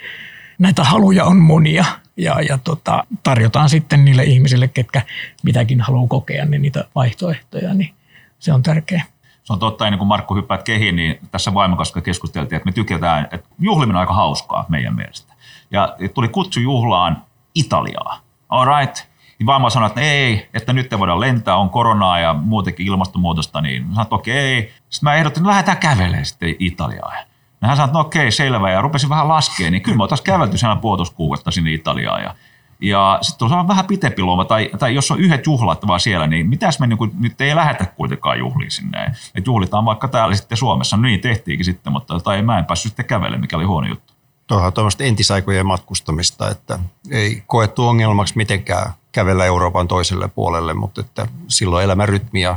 [0.59, 1.85] näitä haluja on monia
[2.16, 5.02] ja, ja tota, tarjotaan sitten niille ihmisille, ketkä
[5.42, 7.94] mitäkin haluaa kokea, niin niitä vaihtoehtoja, niin
[8.38, 9.12] se on tärkeää
[9.44, 13.28] se on totta, ennen kuin Markku hyppäät kehiin, niin tässä vaimon keskusteltiin, että me tykätään,
[13.31, 15.35] että juhliminen on aika hauskaa meidän mielestä.
[15.70, 17.22] Ja tuli kutsu juhlaan
[17.55, 18.20] Italiaa.
[18.48, 18.96] All right.
[19.38, 23.61] Niin vaimo sanoi, että ei, että nyt ei voida lentää, on koronaa ja muutenkin ilmastonmuutosta,
[23.61, 24.72] niin sanoin, että okei.
[24.90, 27.16] Sitten mä ehdotin, että lähdetään kävelemään sitten Italiaan.
[27.62, 30.24] Ja hän sanoi, että no okei, selvä, ja rupesin vähän laskea, niin kyllä me oltaisiin
[30.24, 32.22] kävelty siellä puolitoista sinne Italiaan.
[32.22, 32.35] Ja
[32.82, 36.48] ja sitten on vähän pitempi loma, tai, tai jos on yhdet juhlat vaan siellä, niin
[36.48, 39.14] mitäs me niin kuin, nyt ei lähetä kuitenkaan juhliin sinne.
[39.34, 40.96] Et juhlitaan vaikka täällä sitten Suomessa.
[40.96, 44.12] No niin tehtiinkin sitten, mutta tai mä en päässyt sitten kävelemään, mikä oli huono juttu.
[44.46, 46.78] Tuohan on tuommoista entisaikojen matkustamista, että
[47.10, 52.56] ei koettu ongelmaksi mitenkään kävellä Euroopan toiselle puolelle, mutta että silloin elämän rytmi ja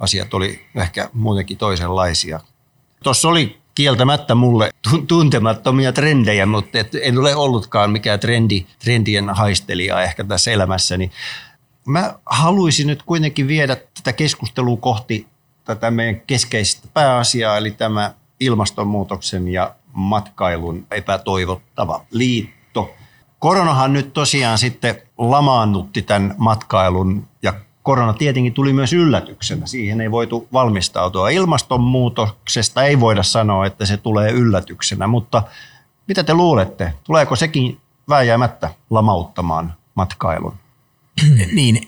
[0.00, 2.40] asiat oli ehkä muutenkin toisenlaisia.
[3.02, 4.70] Tuossa oli kieltämättä mulle
[5.06, 11.10] tuntemattomia trendejä, mutta et en ole ollutkaan mikään trendi, trendien haistelija ehkä tässä elämässäni.
[11.86, 15.26] Mä haluaisin nyt kuitenkin viedä tätä keskustelua kohti
[15.64, 22.94] tätä meidän keskeistä pääasiaa, eli tämä ilmastonmuutoksen ja matkailun epätoivottava liitto.
[23.38, 29.66] Koronahan nyt tosiaan sitten lamaannutti tämän matkailun ja korona tietenkin tuli myös yllätyksenä.
[29.66, 31.30] Siihen ei voitu valmistautua.
[31.30, 35.42] Ilmastonmuutoksesta ei voida sanoa, että se tulee yllätyksenä, mutta
[36.06, 36.92] mitä te luulette?
[37.04, 40.54] Tuleeko sekin vääjäämättä lamauttamaan matkailun?
[41.52, 41.80] Niin,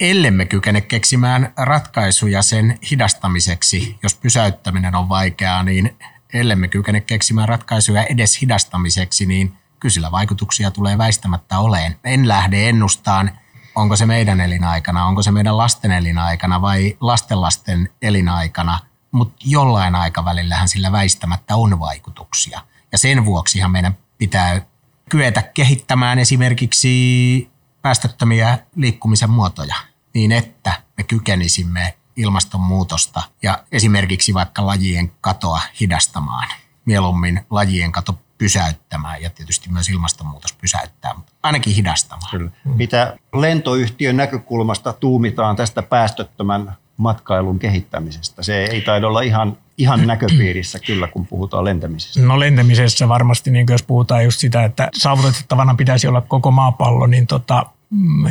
[0.00, 5.96] ellemme kykene keksimään ratkaisuja sen hidastamiseksi, jos pysäyttäminen on vaikeaa, niin
[6.34, 11.96] ellemme kykene keksimään ratkaisuja edes hidastamiseksi, niin kyllä vaikutuksia tulee väistämättä oleen.
[12.04, 13.30] En lähde ennustaan
[13.74, 18.78] onko se meidän elinaikana, onko se meidän lasten elinaikana vai lastenlasten elinaikana,
[19.10, 22.60] mutta jollain aikavälillähän sillä väistämättä on vaikutuksia.
[22.92, 24.60] Ja sen vuoksihan meidän pitää
[25.08, 27.50] kyetä kehittämään esimerkiksi
[27.82, 29.76] päästöttömiä liikkumisen muotoja
[30.14, 36.48] niin, että me kykenisimme ilmastonmuutosta ja esimerkiksi vaikka lajien katoa hidastamaan.
[36.84, 42.30] Mieluummin lajien kato pysäyttämään ja tietysti myös ilmastonmuutos pysäyttää, mutta ainakin hidastamaan.
[42.30, 42.50] Kyllä.
[42.64, 48.42] Mitä lentoyhtiön näkökulmasta tuumitaan tästä päästöttömän matkailun kehittämisestä?
[48.42, 52.20] Se ei taida olla ihan, ihan näköpiirissä kyllä, kun puhutaan lentämisestä.
[52.20, 57.26] No lentämisessä varmasti, niin jos puhutaan just sitä, että saavutettavana pitäisi olla koko maapallo, niin
[57.26, 57.81] tota, Mm,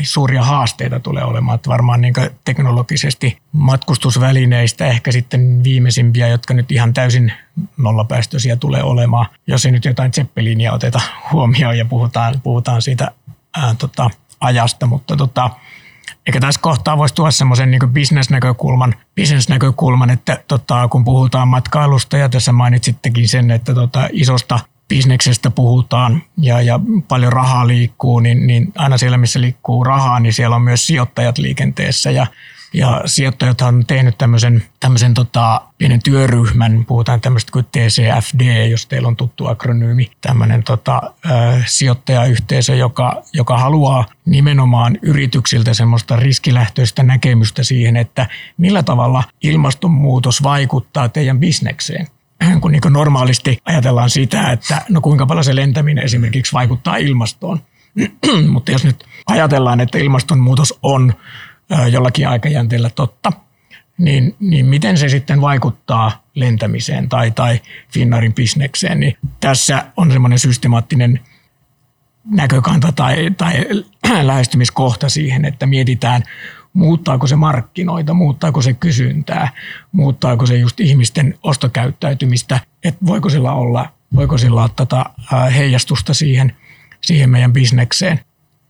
[0.03, 1.55] suuria haasteita tulee olemaan.
[1.55, 2.13] Että varmaan niin
[2.45, 7.33] teknologisesti matkustusvälineistä ehkä sitten viimeisimpiä, jotka nyt ihan täysin
[7.77, 13.11] nollapäästöisiä tulee olemaan, jos ei nyt jotain Zeppelinia oteta huomioon ja puhutaan, puhutaan siitä
[13.57, 15.49] ää, tota, ajasta, mutta tota,
[16.25, 22.29] eikä tässä kohtaa voisi tuoda semmoisen niin bisnesnäkökulman, bisnesnäkökulman, että tota, kun puhutaan matkailusta ja
[22.29, 24.59] tässä mainitsittekin sen, että tota, isosta
[24.91, 30.33] bisneksestä puhutaan ja, ja paljon rahaa liikkuu, niin, niin aina siellä, missä liikkuu rahaa, niin
[30.33, 32.11] siellä on myös sijoittajat liikenteessä.
[32.11, 32.27] Ja
[32.73, 39.07] ja sijoittajat on tehnyt tämmöisen, tämmöisen tota, pienen työryhmän, puhutaan tämmöistä kuin TCFD, jos teillä
[39.07, 41.29] on tuttu akronyymi, tämmöinen tota, ö,
[41.65, 48.27] sijoittajayhteisö, joka, joka haluaa nimenomaan yrityksiltä semmoista riskilähtöistä näkemystä siihen, että
[48.57, 52.07] millä tavalla ilmastonmuutos vaikuttaa teidän bisnekseen
[52.61, 57.59] kun niin normaalisti ajatellaan sitä, että no kuinka paljon se lentäminen esimerkiksi vaikuttaa ilmastoon.
[58.53, 61.13] Mutta jos nyt ajatellaan, että ilmastonmuutos on
[61.91, 63.33] jollakin aikajänteellä totta,
[63.97, 70.39] niin, niin miten se sitten vaikuttaa lentämiseen tai, tai Finnaarin bisnekseen, niin tässä on semmoinen
[70.39, 71.19] systemaattinen
[72.25, 73.65] näkökanta tai, tai
[74.27, 76.23] lähestymiskohta siihen, että mietitään,
[76.73, 79.49] muuttaako se markkinoita, muuttaako se kysyntää,
[79.91, 85.05] muuttaako se just ihmisten ostokäyttäytymistä, että voiko sillä olla, voiko sillä olla tätä
[85.55, 86.55] heijastusta siihen,
[87.01, 88.19] siihen meidän bisnekseen.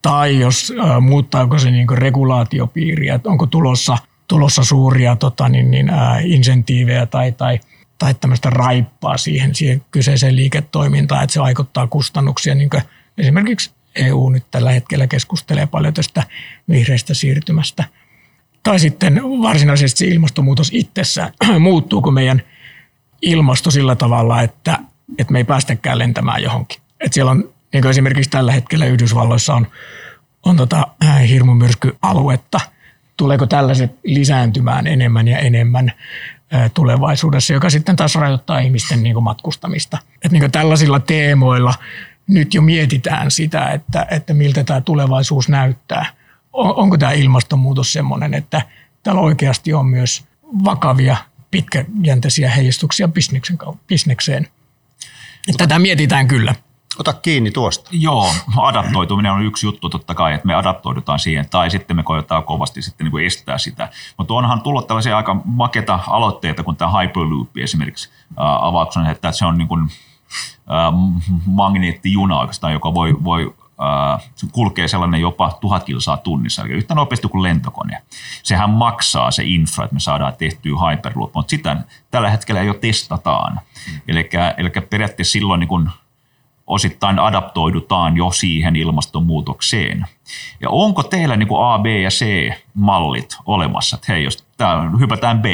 [0.02, 5.92] Tai jos muuttaako se niin regulaatiopiiriä, että onko tulossa, tulossa suuria tota, niin, niin,
[6.24, 7.60] insentiivejä tai, tai,
[7.98, 12.56] tai tämmöistä raippaa siihen, siihen kyseiseen liiketoimintaan, että se vaikuttaa kustannuksia?
[12.56, 12.70] Niin
[13.18, 16.24] esimerkiksi EU nyt tällä hetkellä keskustelee paljon tästä
[16.70, 17.84] vihreästä siirtymästä.
[18.64, 21.32] Tai sitten varsinaisesti se ilmastonmuutos itsessään.
[21.60, 22.42] Muuttuuko meidän
[23.22, 24.80] ilmasto sillä tavalla, että,
[25.18, 26.82] että me ei päästäkään lentämään johonkin.
[27.00, 29.68] Että siellä on, niin kuin esimerkiksi tällä hetkellä Yhdysvalloissa on,
[30.44, 32.60] on tota, äh, hirmumyrskyaluetta.
[33.18, 35.92] Tuleeko tällaiset lisääntymään enemmän ja enemmän
[36.54, 39.98] äh, tulevaisuudessa, joka sitten taas rajoittaa ihmisten niin kuin matkustamista.
[40.16, 41.74] Että niin kuin tällaisilla teemoilla–
[42.28, 46.06] nyt jo mietitään sitä, että, että miltä tämä tulevaisuus näyttää.
[46.54, 48.62] Onko tämä ilmastonmuutos sellainen, että
[49.04, 50.26] täällä oikeasti on myös
[50.64, 51.18] vakavia
[51.52, 53.58] pitkäjänteisiä heijastuksia bisneksen,
[53.88, 54.48] bisnekseen.
[55.58, 56.56] Tätä mietitään kyllä.
[57.00, 57.90] Ota kiinni tuosta.
[57.94, 62.44] Joo, adaptoituminen on yksi juttu totta kai, että me adaptoidutaan siihen, tai sitten me koetaan
[62.44, 63.90] kovasti sitten niin kuin estää sitä.
[64.18, 69.46] Mutta onhan tullut tällaisia aika maketa aloitteita, kun tämä Hyperloop esimerkiksi äh, avauksen, että se
[69.46, 69.90] on niin kuin
[71.46, 73.56] magneettijuna oikeastaan, joka voi, voi
[74.52, 78.02] kulkee sellainen jopa tuhat kilsaa tunnissa, eli yhtä nopeasti kuin lentokone.
[78.44, 83.54] Sehän maksaa se infra, että me saadaan tehtyä Hyperloop, mutta sitä tällä hetkellä jo testataan.
[83.54, 84.02] Mm.
[84.58, 85.89] Eli periaatteessa silloin niin kun
[86.72, 90.06] osittain adaptoidutaan jo siihen ilmastonmuutokseen.
[90.62, 95.42] Ja onko teillä niin kuin A, B ja C-mallit olemassa, että hei, jos tää, hypätään
[95.42, 95.46] b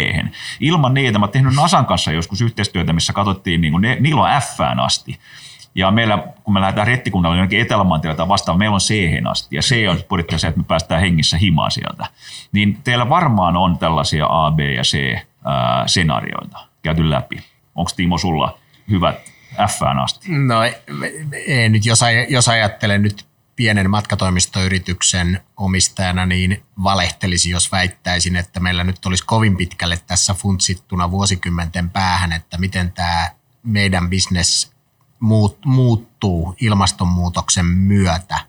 [0.60, 4.22] Ilman niitä, mä oon tehnyt Nasan kanssa joskus yhteistyötä, missä katsottiin, niin kuin ne, niillä
[4.22, 5.20] on f asti.
[5.76, 8.94] Ja meillä, kun me lähdetään rettikunnalle jonnekin etelämaantieltä vastaan, meillä on c
[9.30, 9.56] asti.
[9.56, 12.06] Ja C on budjettia se, että me päästään hengissä himaan sieltä.
[12.52, 17.44] Niin teillä varmaan on tällaisia A, B ja C-senaarioita käyty läpi.
[17.76, 18.58] Onko Timo sulla
[18.90, 19.37] hyvät
[19.68, 20.28] f asti?
[20.32, 20.76] No ei,
[21.48, 28.60] ei nyt, jos, aj, jos ajattelen nyt pienen matkatoimistoyrityksen omistajana, niin valehtelisi, jos väittäisin, että
[28.60, 33.30] meillä nyt olisi kovin pitkälle tässä funtsittuna vuosikymmenten päähän, että miten tämä
[33.64, 34.72] meidän bisnes
[35.20, 38.40] muut, muuttuu ilmastonmuutoksen myötä.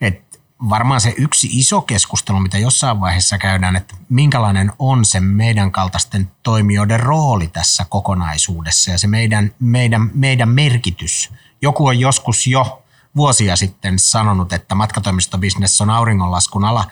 [0.00, 0.29] Et
[0.68, 6.30] varmaan se yksi iso keskustelu, mitä jossain vaiheessa käydään, että minkälainen on se meidän kaltaisten
[6.42, 11.30] toimijoiden rooli tässä kokonaisuudessa ja se meidän, meidän, meidän merkitys.
[11.62, 12.82] Joku on joskus jo
[13.16, 16.90] vuosia sitten sanonut, että matkatoimistobisnes on auringonlaskun ala.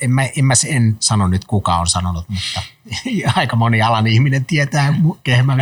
[0.00, 2.62] En mä, en mä en sano nyt kuka on sanonut, mutta
[3.36, 4.94] aika moni alan ihminen tietää,
[5.44, 5.56] mä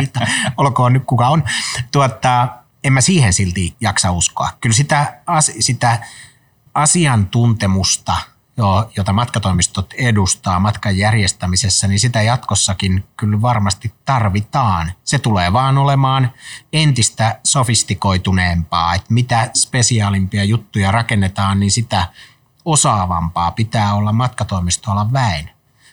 [0.57, 1.43] olkoon nyt kuka on.
[1.91, 2.47] Tuota,
[2.83, 4.49] en mä siihen silti jaksa uskoa.
[4.61, 5.19] Kyllä sitä,
[5.59, 5.99] sitä
[6.77, 8.15] asiantuntemusta–
[8.97, 14.91] jota matkatoimistot edustaa matkan järjestämisessä, niin sitä jatkossakin kyllä varmasti tarvitaan.
[15.03, 16.33] Se tulee vaan olemaan
[16.73, 22.07] entistä sofistikoituneempaa, että mitä spesiaalimpia juttuja rakennetaan, niin sitä
[22.65, 25.49] osaavampaa pitää olla matkatoimistoalan väen.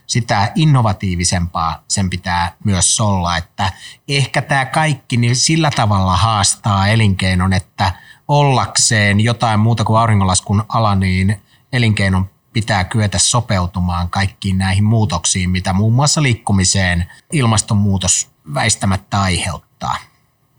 [0.06, 3.72] Sitä innovatiivisempaa sen pitää myös olla, että
[4.08, 7.92] ehkä tämä kaikki niin sillä tavalla haastaa elinkeinon, että
[8.28, 15.72] ollakseen jotain muuta kuin auringonlaskun ala, niin elinkeinon pitää kyetä sopeutumaan kaikkiin näihin muutoksiin, mitä
[15.72, 19.96] muun muassa liikkumiseen ilmastonmuutos väistämättä aiheuttaa.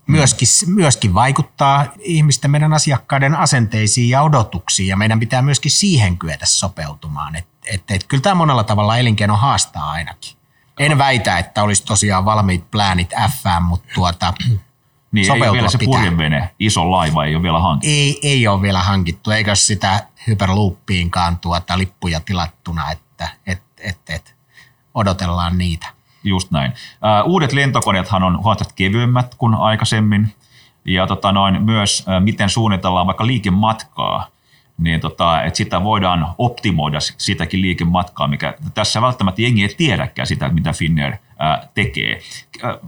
[0.06, 6.46] Myöskin, myöskin vaikuttaa ihmisten, meidän asiakkaiden asenteisiin ja odotuksiin, ja meidän pitää myöskin siihen kyetä
[6.46, 7.36] sopeutumaan.
[7.36, 10.36] Et, et, et, kyllä tämä monella tavalla elinkeino haastaa ainakin.
[10.78, 14.34] En väitä, että olisi tosiaan valmiit pläänit F, mutta tuota,
[15.12, 17.90] niin ei vielä se purjevene, iso laiva ei ole vielä hankittu.
[17.90, 24.36] Ei, ei ole vielä hankittu, eikä sitä Hyperloopiinkaan tuota lippuja tilattuna, että et, et, et,
[24.94, 25.86] odotellaan niitä.
[26.24, 26.72] Just näin.
[26.72, 30.34] Uh, uudet lentokoneethan on huomattavasti kevyemmät kuin aikaisemmin.
[30.84, 34.26] Ja tota noin, myös uh, miten suunnitellaan vaikka liikematkaa,
[34.78, 40.48] niin tota, että sitä voidaan optimoida sitäkin liikematkaa, mikä tässä välttämättä jengi ei tiedäkään sitä,
[40.48, 42.20] mitä Finnair ää, tekee.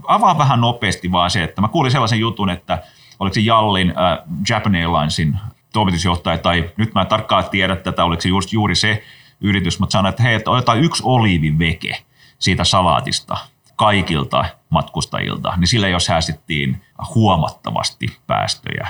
[0.07, 2.83] Avaa vähän nopeasti vaan se, että mä kuulin sellaisen jutun, että
[3.19, 5.39] oliko se Jallin ää, Japan Airlinesin
[5.73, 9.03] toimitusjohtaja, tai nyt mä en tarkkaan tiedä tätä, oliko se just juuri se
[9.41, 12.03] yritys, mutta sanoin, että hei, että otetaan yksi oliiviveke
[12.39, 13.37] siitä salaatista
[13.75, 16.81] kaikilta matkustajilta, niin sillä jo säästettiin
[17.15, 18.87] huomattavasti päästöjä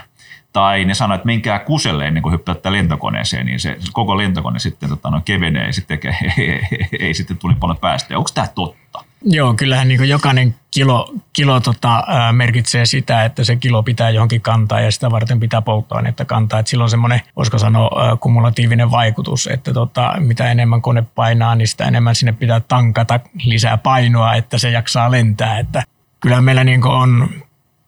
[0.53, 4.89] tai ne sanoo, että menkää kuselle ennen kuin hyppäätte lentokoneeseen, niin se koko lentokone sitten
[4.89, 5.99] tota, no, kevenee ja sitten
[6.37, 6.61] ei,
[6.99, 8.17] ei, sitten tule paljon päästöjä.
[8.17, 9.03] Onko tämä totta?
[9.21, 14.41] Joo, kyllähän niin jokainen kilo, kilo tota, ää, merkitsee sitä, että se kilo pitää johonkin
[14.41, 16.59] kantaa ja sitä varten pitää polttoainetta kantaa.
[16.59, 21.67] Et silloin semmoinen, voisiko sanoa, ää, kumulatiivinen vaikutus, että tota, mitä enemmän kone painaa, niin
[21.67, 25.59] sitä enemmän sinne pitää tankata lisää painoa, että se jaksaa lentää.
[25.59, 25.83] Että
[26.19, 27.29] kyllä meillä niin on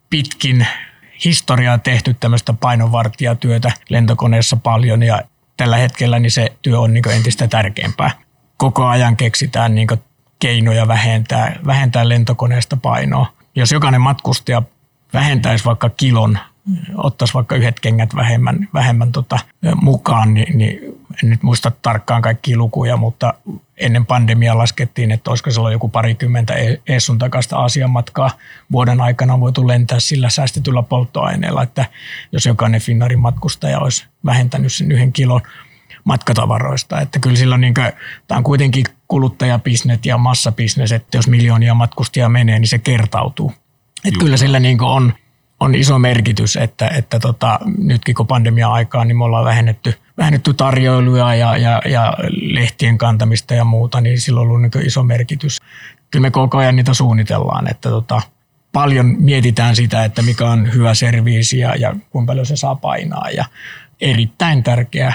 [0.09, 0.67] pitkin
[1.25, 5.21] historiaa tehty tämmöistä painonvartijatyötä lentokoneessa paljon ja
[5.57, 8.11] tällä hetkellä niin se työ on niin entistä tärkeämpää.
[8.57, 9.87] Koko ajan keksitään niin
[10.39, 13.33] keinoja vähentää, vähentää lentokoneesta painoa.
[13.55, 14.61] Jos jokainen matkustaja
[15.13, 16.39] vähentäisi vaikka kilon,
[16.95, 19.39] ottaisi vaikka yhdet kengät vähemmän, vähemmän tota,
[19.81, 20.79] mukaan, niin, niin
[21.23, 23.33] en nyt muista tarkkaan kaikkia lukuja, mutta
[23.77, 28.31] ennen pandemiaa laskettiin, että olisiko silloin joku parikymmentä e- Eessun takasta Aasian matkaa
[28.71, 31.85] vuoden aikana voitu lentää sillä säästetyllä polttoaineella, että
[32.31, 35.41] jos jokainen Finnaarin matkustaja olisi vähentänyt sen yhden kilon
[36.03, 37.01] matkatavaroista.
[37.01, 37.91] Että kyllä silloin niin kuin,
[38.27, 43.53] tämä on kuitenkin kuluttajabisnet ja massabisnes, että jos miljoonia matkustajia menee, niin se kertautuu.
[44.05, 45.13] Että kyllä sillä niin on,
[45.61, 51.35] on iso merkitys, että, että tota, nytkin kun pandemia-aikaa, niin me ollaan vähennetty, vähennetty tarjoiluja
[51.35, 55.57] ja, ja, ja lehtien kantamista ja muuta, niin sillä on ollut niin iso merkitys.
[56.11, 58.21] Kyllä me koko ajan niitä suunnitellaan, että tota,
[58.71, 63.29] paljon mietitään sitä, että mikä on hyvä serviisi ja, ja kuinka paljon se saa painaa.
[63.29, 63.45] Ja
[64.01, 65.13] erittäin tärkeä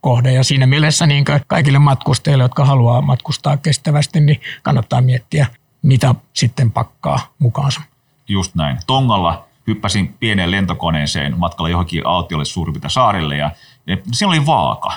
[0.00, 0.32] kohde.
[0.32, 5.46] Ja siinä mielessä niin kaikille matkustajille, jotka haluaa matkustaa kestävästi, niin kannattaa miettiä,
[5.82, 7.80] mitä sitten pakkaa mukaansa.
[8.28, 8.78] Just näin.
[8.86, 13.50] Tongalla hyppäsin pieneen lentokoneeseen matkalla johonkin autiolle suurin saarille ja,
[13.86, 14.92] ja siinä oli vaaka.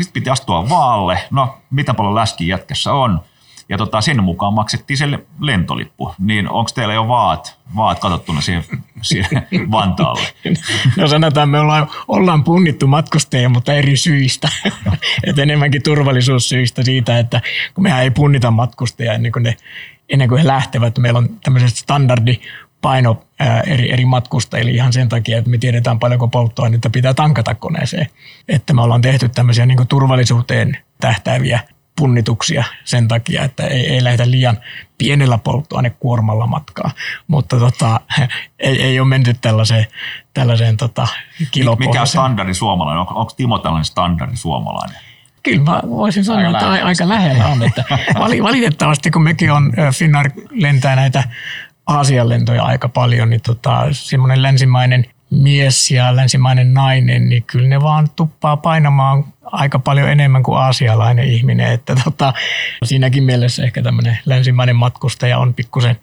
[0.00, 1.18] Sitten piti astua vaalle.
[1.30, 3.20] No, mitä paljon läski jätkässä on?
[3.68, 5.06] ja tota, sen mukaan maksettiin se
[5.40, 6.14] lentolippu.
[6.18, 8.64] Niin onko teillä jo vaat, vaat katsottuna siihen,
[9.02, 10.28] siihen Vantaalle?
[10.96, 14.48] No sanotaan, me ollaan, ollaan punnittu matkustajia, mutta eri syistä.
[15.26, 17.40] Et enemmänkin turvallisuussyistä siitä, että
[17.74, 19.56] kun mehän ei punnita matkustajia ennen kuin, ne,
[20.08, 20.98] ennen kuin he lähtevät.
[20.98, 22.40] Meillä on tämmöiset standardi
[22.80, 23.22] paino
[23.66, 28.06] eri, eri matkustajille ihan sen takia, että me tiedetään paljonko polttoainetta pitää tankata koneeseen.
[28.48, 31.60] Että me ollaan tehty tämmöisiä niin turvallisuuteen tähtääviä
[31.98, 34.58] punnituksia sen takia, että ei, ei lähdetä liian
[34.98, 36.90] pienellä polttoainekuormalla matkaa.
[37.26, 38.00] Mutta tota,
[38.58, 39.86] ei, ei ole menty tällaiseen,
[40.34, 41.08] tällaiseen tota,
[41.50, 41.90] kilopohjaiseen.
[41.90, 43.00] Mikä on standardi suomalainen?
[43.00, 44.96] Onko, onko Timo tällainen standardi suomalainen?
[45.42, 46.86] Kyllä mä voisin sanoa, aika että lähellä.
[46.86, 47.62] aika lähellä on.
[47.62, 47.84] Että
[48.42, 51.24] valitettavasti kun mekin on Finnair lentää näitä
[51.86, 57.80] Aasian lentoja aika paljon, niin tota, semmoinen länsimainen mies ja länsimainen nainen, niin kyllä ne
[57.80, 61.72] vaan tuppaa painamaan aika paljon enemmän kuin aasialainen ihminen.
[61.72, 62.32] Että tota,
[62.84, 65.96] siinäkin mielessä ehkä tämmöinen länsimainen matkustaja on pikkusen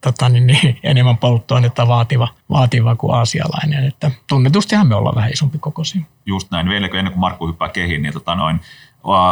[0.00, 3.84] tota, niin, niin, enemmän polttoainetta vaativa, vaativa kuin aasialainen.
[3.84, 6.02] Että tunnetustihan me ollaan vähän isompi kokoisia.
[6.26, 6.68] Just näin.
[6.68, 8.60] Vieläkö ennen kuin Markku hyppää kehiin, niin tota noin,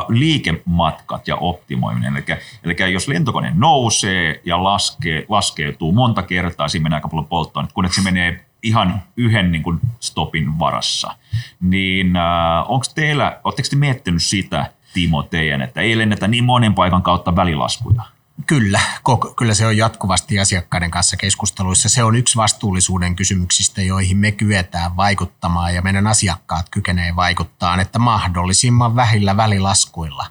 [0.09, 2.17] liikematkat ja optimoiminen.
[2.17, 2.25] Eli,
[2.65, 7.89] eli jos lentokone nousee ja laskee, laskeutuu monta kertaa, siinä menee aika paljon polttoainetta, kun
[7.91, 11.17] se menee ihan yhden niin kuin stopin varassa.
[11.61, 12.13] Niin
[12.69, 17.37] onko teillä, oletteko te miettinyt sitä, Timo, teidän, että ei lennetä niin monen paikan kautta
[17.37, 18.03] välilaskuja?
[18.47, 18.81] Kyllä,
[19.37, 21.89] kyllä se on jatkuvasti asiakkaiden kanssa keskusteluissa.
[21.89, 27.99] Se on yksi vastuullisuuden kysymyksistä, joihin me kyetään vaikuttamaan ja meidän asiakkaat kykenee vaikuttaa, että
[27.99, 30.27] mahdollisimman vähillä välilaskuilla.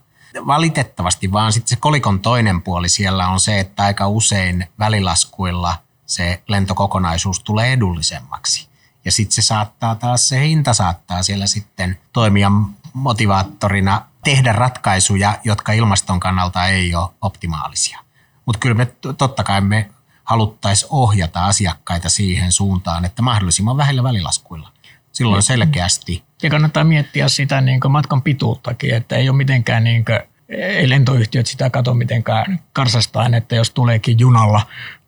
[0.48, 6.44] Valitettavasti vaan sitten se kolikon toinen puoli siellä on se, että aika usein välilaskuilla se
[6.48, 8.68] lentokokonaisuus tulee edullisemmaksi.
[9.06, 12.52] Ja sitten se saattaa taas, se hinta saattaa siellä sitten toimia
[12.94, 18.00] motivaattorina tehdä ratkaisuja, jotka ilmaston kannalta ei ole optimaalisia.
[18.46, 19.90] Mutta kyllä me totta kai me
[20.24, 24.72] haluttaisiin ohjata asiakkaita siihen suuntaan, että mahdollisimman vähillä välilaskuilla.
[25.12, 26.24] Silloin selkeästi.
[26.44, 30.20] Ja kannattaa miettiä sitä niin matkan pituuttakin, että ei ole mitenkään niin kuin,
[30.50, 34.62] ei lentoyhtiöt sitä kato mitenkään karsastaan, että jos tuleekin junalla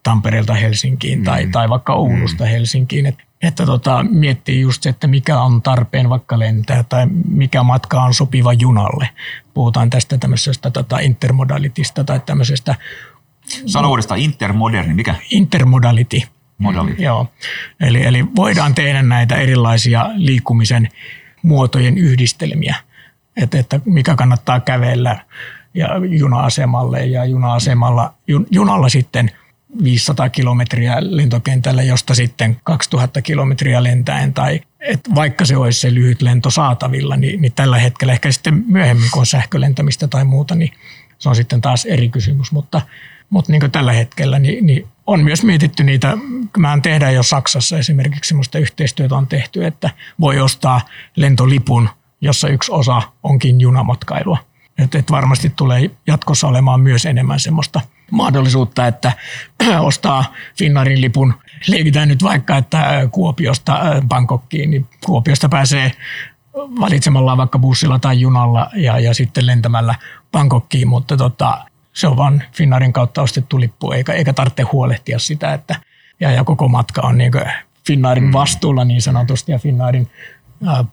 [0.04, 1.52] Tampereelta Helsinkiin tai, mm.
[1.52, 2.50] tai vaikka Oulusta mm.
[2.50, 7.64] Helsinkiin, että että tota, miettii just se, että mikä on tarpeen vaikka lentää tai mikä
[7.64, 9.10] matka on sopiva junalle.
[9.54, 12.76] Puhutaan tästä tämmöisestä tota intermodalitista tai tämmöisestä.
[13.66, 15.16] Sano uudestaan intermoderni, mikä?
[15.32, 16.22] Intermodality.
[16.58, 17.04] Modality.
[17.04, 17.28] Joo.
[17.80, 20.90] Eli, eli voidaan tehdä näitä erilaisia liikkumisen
[21.44, 22.76] muotojen yhdistelmiä,
[23.38, 25.26] että, että mikä kannattaa kävellä
[25.74, 28.14] ja juna-asemalle ja juna-asemalla,
[28.52, 29.32] junalla sitten–
[29.84, 36.22] 500 kilometriä lentokentällä, josta sitten 2000 kilometriä lentäen tai et vaikka se olisi se lyhyt
[36.22, 40.72] lento saatavilla, niin, niin tällä hetkellä ehkä sitten myöhemmin, kun on sähkölentämistä tai muuta, niin
[41.18, 42.82] se on sitten taas eri kysymys, mutta,
[43.30, 46.18] mutta niin tällä hetkellä niin, niin on myös mietitty niitä,
[46.58, 49.90] mä tehdään jo Saksassa esimerkiksi sellaista yhteistyötä on tehty, että
[50.20, 50.82] voi ostaa
[51.16, 51.90] lentolipun,
[52.22, 54.38] jossa yksi osa onkin junamatkailua.
[54.78, 59.12] Että et varmasti tulee jatkossa olemaan myös enemmän semmoista– mahdollisuutta, että
[59.80, 61.34] ostaa Finnaarin lipun.
[61.68, 65.92] Leikitään nyt vaikka, että Kuopiosta Bangkokkiin, niin Kuopiosta pääsee
[66.80, 69.96] valitsemalla vaikka bussilla tai junalla ja, ja sitten lentämällä
[70.32, 75.54] Bangkokkiin, mutta tota, se on vain Finnaarin kautta ostettu lippu, eikä, eikä tarvitse huolehtia sitä,
[75.54, 75.76] että
[76.20, 77.32] ja, ja koko matka on niin
[77.88, 78.34] Finnaarin mm.
[78.34, 80.10] vastuulla niin sanotusti ja Finnaarin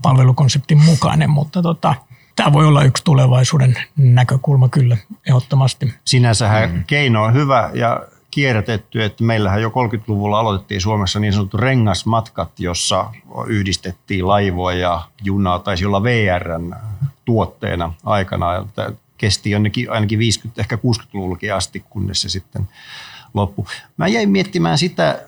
[0.03, 1.95] palvelukonseptin mukainen, mutta tota,
[2.37, 4.97] tämä voi olla yksi tulevaisuuden näkökulma kyllä
[5.29, 5.95] ehdottomasti.
[6.05, 6.85] Sinänsähän mm.
[6.87, 13.11] keino on hyvä ja kierrätetty, että meillähän jo 30-luvulla aloitettiin Suomessa niin sanottu rengasmatkat, jossa
[13.47, 16.75] yhdistettiin laivoja ja junaa, taisi olla VRn
[17.25, 18.67] tuotteena aikana.
[19.19, 22.69] Kesti jonnekin ainakin 50, ehkä 60-luvullakin asti, kunnes se sitten
[23.35, 23.65] loppui.
[23.97, 25.23] Mä jäin miettimään sitä,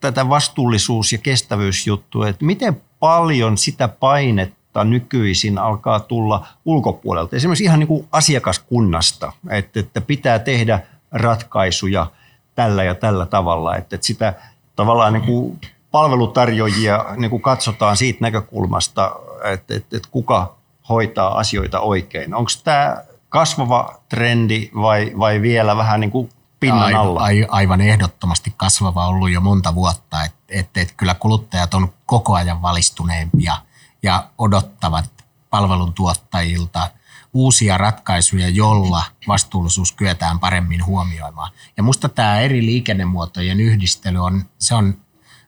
[0.00, 7.36] tätä vastuullisuus- ja kestävyysjuttua, että miten paljon sitä painetta nykyisin alkaa tulla ulkopuolelta.
[7.36, 10.80] Esimerkiksi ihan niin kuin asiakaskunnasta, että, että pitää tehdä
[11.12, 12.06] ratkaisuja
[12.54, 14.34] tällä ja tällä tavalla, että, että sitä
[14.76, 15.60] tavallaan niin kuin
[15.90, 20.54] palvelutarjoajia niin kuin katsotaan siitä näkökulmasta, että, että, että kuka
[20.88, 22.34] hoitaa asioita oikein.
[22.34, 22.96] Onko tämä
[23.28, 26.28] kasvava trendi vai, vai vielä vähän niin kuin
[26.60, 27.20] pinnan alla?
[27.20, 32.34] Aivan, aivan ehdottomasti kasvava ollut jo monta vuotta, että et, et kyllä kuluttajat on koko
[32.34, 33.56] ajan valistuneempia
[34.02, 35.10] ja odottavat
[35.50, 36.90] palveluntuottajilta
[37.32, 41.52] uusia ratkaisuja, jolla vastuullisuus kyetään paremmin huomioimaan.
[41.76, 45.00] Ja musta tämä eri liikennemuotojen yhdistely on, se on,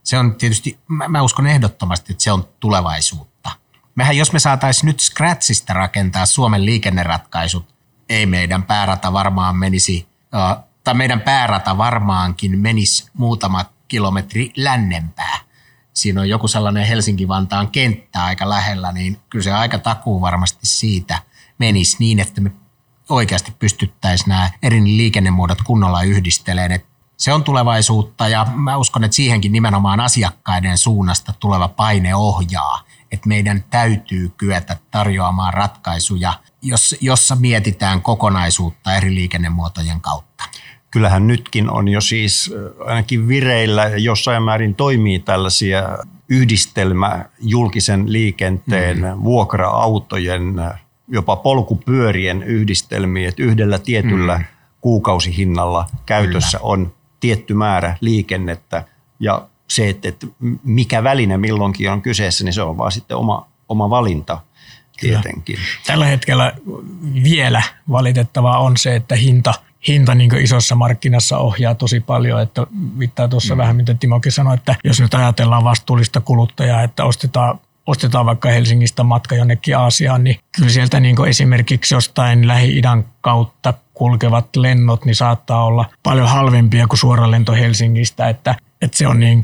[0.03, 3.51] se on tietysti, mä, mä uskon ehdottomasti, että se on tulevaisuutta.
[3.95, 7.75] Mehän jos me saataisiin nyt Scratchista rakentaa Suomen liikenneratkaisut,
[8.09, 10.09] ei meidän päärata varmaan menisi
[10.85, 15.39] tai meidän päärata varmaankin menisi muutama kilometri lännempää.
[15.95, 21.19] Siinä on joku sellainen Helsinki-Vantaan kenttä aika lähellä, niin kyllä se aika takuu varmasti siitä
[21.59, 22.53] menisi niin, että me
[23.09, 26.81] oikeasti pystyttäisiin nämä eri liikennemuodot kunnolla yhdistelemään.
[27.17, 32.81] se on tulevaisuutta ja mä uskon, että siihenkin nimenomaan asiakkaiden suunnasta tuleva paine ohjaa,
[33.13, 36.35] että meidän täytyy kyetä tarjoamaan ratkaisuja,
[37.01, 40.45] jossa mietitään kokonaisuutta eri liikennemuotojen kautta
[40.95, 42.55] kyllähän nytkin on jo siis
[42.87, 49.25] ainakin vireillä ja jossain määrin toimii tällaisia yhdistelmä julkisen liikenteen, mm.
[49.25, 50.55] vuokra-autojen,
[51.09, 54.45] jopa polkupyörien yhdistelmiä, että yhdellä tietyllä mm.
[54.81, 56.73] kuukausihinnalla käytössä Kyllä.
[56.73, 58.85] on tietty määrä liikennettä
[59.21, 60.27] ja se, että, että
[60.63, 64.41] mikä väline milloinkin on kyseessä, niin se on vaan sitten oma, oma valinta
[65.01, 65.57] tietenkin.
[65.57, 65.69] Kyllä.
[65.87, 66.53] Tällä hetkellä
[67.25, 69.55] vielä valitettavaa on se, että hinta–
[69.89, 72.67] hinta niin isossa markkinassa ohjaa tosi paljon, että
[72.99, 73.59] viittaa tuossa mm.
[73.59, 79.03] vähän, mitä Timokin sanoi, että jos nyt ajatellaan vastuullista kuluttajaa, että ostetaan ostetaan vaikka Helsingistä
[79.03, 85.65] matka jonnekin Aasiaan, niin kyllä sieltä niin esimerkiksi jostain Lähi-idän kautta kulkevat lennot, niin saattaa
[85.65, 89.43] olla paljon halvempia kuin suora lento Helsingistä, että, että se on niin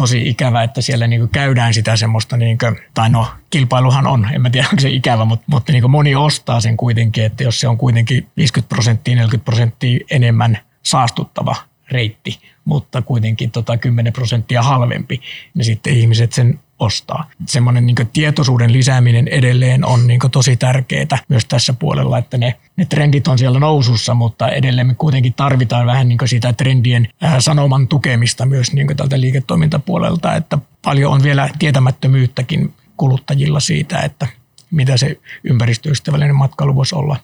[0.00, 4.40] tosi ikävä, että siellä niin käydään sitä semmoista, niin kuin, tai no kilpailuhan on, en
[4.40, 7.68] mä tiedä onko se ikävä, mutta, mutta niin moni ostaa sen kuitenkin, että jos se
[7.68, 11.56] on kuitenkin 50 prosenttia, 40 prosenttia enemmän saastuttava
[11.90, 15.20] reitti, mutta kuitenkin tota 10 prosenttia halvempi,
[15.54, 17.30] niin sitten ihmiset sen ostaa.
[17.46, 22.84] Semmoinen niin tietoisuuden lisääminen edelleen on niin tosi tärkeää myös tässä puolella, että ne, ne
[22.84, 27.88] trendit on siellä nousussa, mutta edelleen me kuitenkin tarvitaan vähän niin sitä trendien äh, sanoman
[27.88, 34.26] tukemista myös niin tältä liiketoimintapuolelta, että paljon on vielä tietämättömyyttäkin kuluttajilla siitä, että
[34.70, 37.16] mitä se ympäristöystävällinen matkailu voisi olla.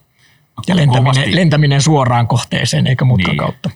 [0.67, 3.37] Ja lentäminen, lentäminen suoraan kohteeseen eikä mutkan niin.
[3.37, 3.69] kautta.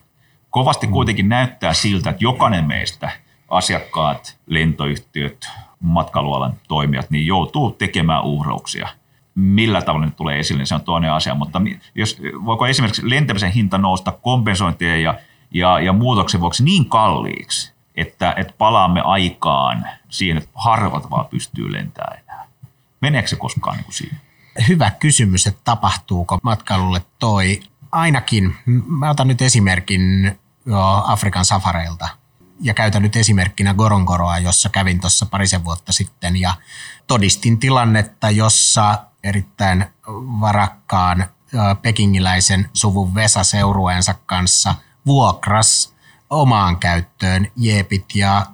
[0.50, 3.12] Kovasti kuitenkin näyttää siltä, että jokainen meistä,
[3.50, 5.48] asiakkaat, lentoyhtiöt,
[5.80, 8.90] matkailualan toimijat, niin joutuu tekemään uhrauksia.
[9.36, 11.62] Millä tavalla ne tulee esille, niin se on toinen asia, mutta
[11.96, 15.16] jos, voiko esimerkiksi lentämisen hinta nousta kompensointien ja,
[15.52, 21.72] ja, ja muutoksen vuoksi niin kalliiksi, että, että palaamme aikaan siihen, että harvat vaan pystyy
[21.72, 22.48] lentämään enää.
[23.02, 24.22] Meneekö se koskaan niin kuin siihen?
[24.68, 27.60] Hyvä kysymys, että tapahtuuko matkailulle toi.
[27.92, 28.56] Ainakin,
[28.88, 30.32] mä otan nyt esimerkin
[31.06, 32.10] Afrikan safareilta
[32.60, 36.53] ja käytän nyt esimerkkinä Gorongoroa, jossa kävin tuossa parisen vuotta sitten ja
[37.07, 39.86] todistin tilannetta, jossa erittäin
[40.41, 41.26] varakkaan
[41.82, 45.93] pekingiläisen suvun Vesa seurueensa kanssa vuokras
[46.30, 48.45] omaan käyttöön jeepit ja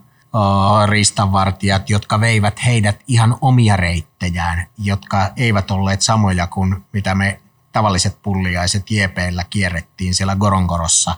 [0.85, 7.39] riistanvartijat, jotka veivät heidät ihan omia reittejään, jotka eivät olleet samoja kuin mitä me
[7.71, 11.17] tavalliset pulliaiset jeepeillä kierrettiin siellä Gorongorossa.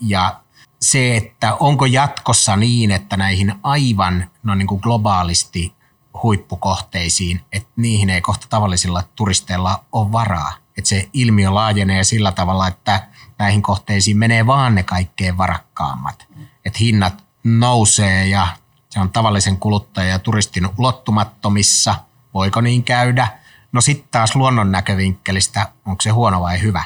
[0.00, 0.40] Ja
[0.80, 5.74] se, että onko jatkossa niin, että näihin aivan no niin kuin globaalisti
[6.22, 10.52] huippukohteisiin, että niihin ei kohta tavallisilla turisteilla ole varaa.
[10.78, 13.08] että se ilmiö laajenee sillä tavalla, että
[13.38, 16.28] näihin kohteisiin menee vaan ne kaikkein varakkaammat.
[16.64, 18.46] Että hinnat nousee ja
[18.90, 21.94] se on tavallisen kuluttajan ja turistin ulottumattomissa.
[22.34, 23.28] Voiko niin käydä?
[23.72, 26.82] No sitten taas luonnon näkövinkkelistä, onko se huono vai hyvä?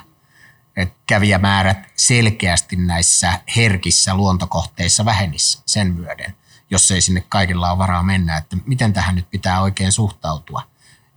[1.06, 6.34] Kävijämäärät selkeästi näissä herkissä luontokohteissa vähenisi sen myöden,
[6.70, 8.36] jos ei sinne kaikilla ole varaa mennä.
[8.36, 10.62] Että miten tähän nyt pitää oikein suhtautua?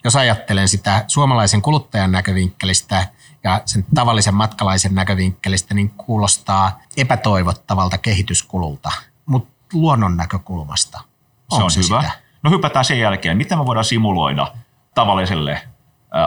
[0.03, 3.07] Jos ajattelen sitä suomalaisen kuluttajan näkövinkkelistä
[3.43, 8.91] ja sen tavallisen matkalaisen näkövinkkelistä, niin kuulostaa epätoivottavalta kehityskululta.
[9.25, 11.01] Mutta luonnon näkökulmasta,
[11.55, 12.01] se on se hyvä.
[12.01, 12.13] Sitä?
[12.43, 13.37] No hypätään sen jälkeen.
[13.37, 14.53] Miten me voidaan simuloida
[14.95, 15.61] tavalliselle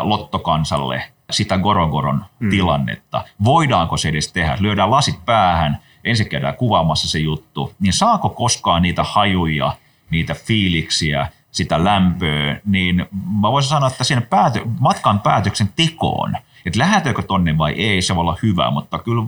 [0.02, 2.50] lottokansalle sitä Gorogoron mm.
[2.50, 3.24] tilannetta.
[3.44, 4.56] Voidaanko se edes tehdä?
[4.60, 9.76] Lyödään lasit päähän, ensin käydään kuvaamassa se juttu, niin saako koskaan niitä hajuja,
[10.10, 13.06] niitä fiiliksiä, sitä lämpöä, niin
[13.40, 18.14] mä voisin sanoa, että siinä pääty, matkan päätöksen tekoon, että lähdetäänkö tonne vai ei, se
[18.14, 19.22] voi olla hyvä, mutta kyllä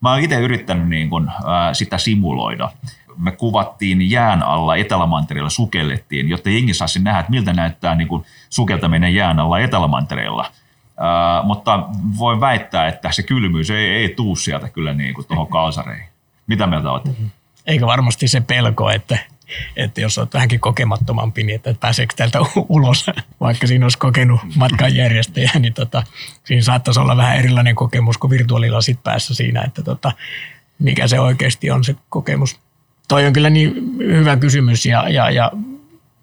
[0.00, 2.70] mä oon itse yrittänyt niin kun, ää, sitä simuloida.
[3.16, 8.24] Me kuvattiin jään alla Etelämantereella, sukellettiin, jotta jengi saisi nähdä, että miltä näyttää niin kun
[8.50, 10.50] sukeltaminen jään alla Etelämantereella–
[11.44, 11.88] Mutta
[12.18, 16.06] voin väittää, että se kylmyys ei, ei tuu sieltä kyllä niin kuin tuohon kalsareihin.
[16.46, 17.04] Mitä mieltä olet?
[17.66, 19.18] Eikä varmasti se pelko, että,
[19.76, 22.38] että jos olet vähänkin kokemattomampi, niin että pääseekö täältä
[22.68, 23.06] ulos,
[23.40, 26.02] vaikka siinä olisi kokenut matkanjärjestäjä, niin tota,
[26.44, 30.12] siinä saattaisi olla vähän erilainen kokemus kuin virtuaalilasit päässä siinä, että tota,
[30.78, 32.60] mikä se oikeasti on se kokemus.
[33.08, 35.52] Toi on kyllä niin hyvä kysymys ja, ja, ja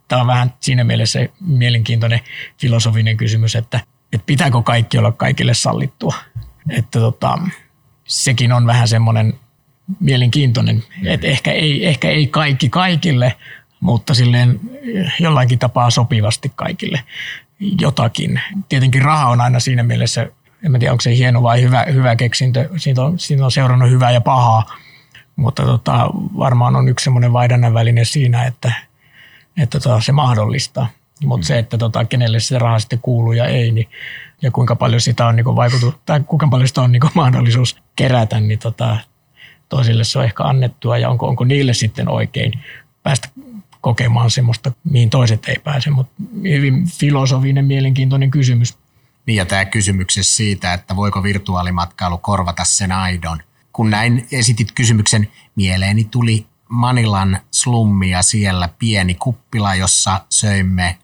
[0.08, 2.20] tämä on vähän siinä mielessä mielenkiintoinen
[2.58, 3.80] filosofinen kysymys, että
[4.14, 6.14] että pitääkö kaikki olla kaikille sallittua.
[6.70, 7.38] Että tota,
[8.06, 9.34] sekin on vähän semmoinen
[10.00, 13.36] mielenkiintoinen, että ehkä ei, ehkä ei kaikki kaikille,
[13.80, 14.60] mutta silleen
[15.20, 17.04] jollakin tapaa sopivasti kaikille
[17.82, 18.42] jotakin.
[18.70, 20.28] Tietenkin raha on aina siinä mielessä,
[20.64, 24.12] en tiedä onko se hieno vai hyvä, hyvä keksintö, siitä on, siitä on seurannut hyvää
[24.12, 24.78] ja pahaa,
[25.36, 28.74] mutta tota, varmaan on yksi semmoinen vaihdannan väline siinä, että,
[29.58, 30.88] että tota, se mahdollistaa.
[31.26, 33.90] Mutta se, että tota, kenelle se raha sitten kuuluu ja ei, niin,
[34.42, 38.40] ja kuinka paljon sitä on niin vaikutu, tai kuinka paljon sitä on niin mahdollisuus kerätä,
[38.40, 38.98] niin tota,
[39.70, 42.54] toisille se on ehkä annettua ja onko, onko niille sitten oikein
[43.04, 43.30] päästä
[43.82, 46.14] kokemaan semmoista, mihin toiset ei pääse, mutta
[46.44, 48.78] hyvin filosofinen, mielenkiintoinen kysymys.
[49.26, 53.40] Niin ja tämä kysymyksessä siitä, että voiko virtuaalimatkailu korvata sen aidon.
[53.74, 60.98] Kun näin esitit kysymyksen, mieleeni tuli Manilan slummia siellä pieni kuppila, jossa söimme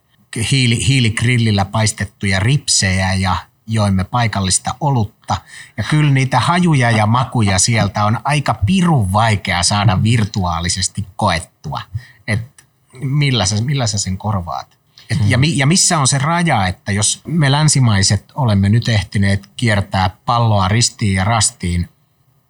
[0.51, 3.35] hiili, hiiligrillillä paistettuja ripsejä ja
[3.67, 5.37] joimme paikallista olutta.
[5.77, 11.81] Ja kyllä niitä hajuja ja makuja sieltä on aika pirun vaikea saada virtuaalisesti koettua.
[12.27, 14.77] Et millä, sä, millä sä sen korvaat?
[15.09, 20.09] Et ja, ja missä on se raja, että jos me länsimaiset olemme nyt ehtineet kiertää
[20.25, 21.89] palloa ristiin ja rastiin,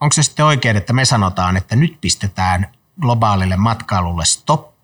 [0.01, 2.71] onko se sitten oikein, että me sanotaan, että nyt pistetään
[3.01, 4.76] globaalille matkailulle stoppi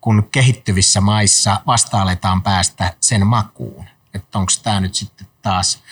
[0.00, 3.84] kun kehittyvissä maissa vasta aletaan päästä sen makuun.
[4.14, 5.82] Että onko tämä nyt sitten taas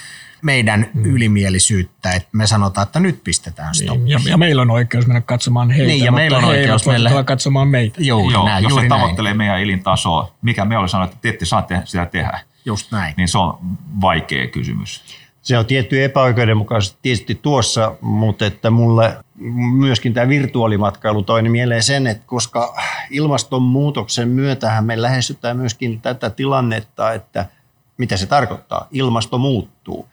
[0.42, 1.04] meidän hmm.
[1.04, 4.04] ylimielisyyttä, että me sanotaan, että nyt pistetään stoppi.
[4.04, 7.24] Niin, ja, ja meillä on oikeus mennä katsomaan heitä, niin, ja meillä on oikeus meille...
[7.24, 8.00] katsomaan meitä.
[8.02, 11.44] Joo, Joo näin, jos se tavoittelee meidän elintasoa, mikä me olemme sanoneet, että te ette
[11.44, 12.40] saa te- sitä tehdä.
[12.64, 13.14] Just näin.
[13.16, 13.58] Niin se on
[14.00, 15.04] vaikea kysymys.
[15.42, 19.16] Se on tietty epäoikeudenmukaisesti tietysti tuossa, mutta että mulle
[19.72, 22.76] myöskin tämä virtuaalimatkailu toinen mieleen sen, että koska
[23.10, 27.46] ilmastonmuutoksen myötähän me lähestytään myöskin tätä tilannetta, että
[27.98, 28.88] mitä se tarkoittaa.
[28.90, 30.08] Ilmasto muuttuu.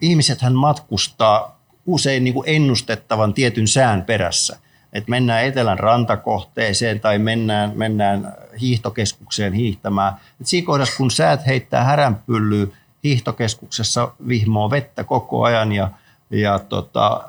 [0.00, 4.58] Ihmisethän matkustaa usein niin kuin ennustettavan tietyn sään perässä.
[4.92, 10.12] Että mennään etelän rantakohteeseen tai mennään, mennään hiihtokeskukseen hiihtämään.
[10.40, 12.66] Et siinä kohdassa, kun säät heittää häränpyllyä,
[13.04, 15.90] hiihtokeskuksessa vihmoo vettä koko ajan ja,
[16.30, 17.28] ja tota,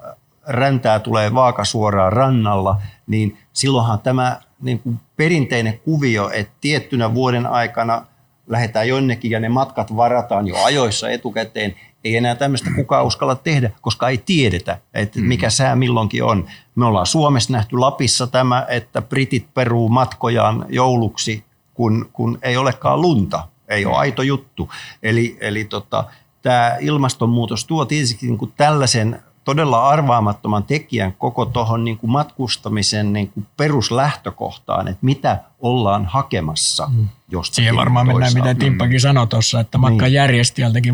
[0.52, 7.46] räntää tulee vaaka suoraan rannalla, niin silloinhan tämä niin kuin perinteinen kuvio, että tiettynä vuoden
[7.48, 8.06] aikana
[8.48, 13.72] lähdetään jonnekin ja ne matkat varataan jo ajoissa etukäteen, ei enää tämmöistä kukaan uskalla tehdä,
[13.82, 15.26] koska ei tiedetä, että mm.
[15.26, 16.48] mikä sää milloinkin on.
[16.76, 21.44] Me ollaan Suomessa nähty Lapissa tämä, että britit peruu matkojaan jouluksi,
[21.74, 24.70] kun, kun ei olekaan lunta ei ole aito juttu.
[25.04, 26.04] Eli, eli tota,
[26.42, 33.30] tämä ilmastonmuutos tuo tietysti niin kuin tällaisen todella arvaamattoman tekijän koko tuohon niin matkustamisen niin
[33.30, 36.88] kuin peruslähtökohtaan, että mitä ollaan hakemassa.
[36.92, 37.08] Mm.
[37.44, 39.00] Siihen varmaan mennään, mitä Timppakin mm.
[39.00, 40.14] sanoi tuossa, että matkan niin.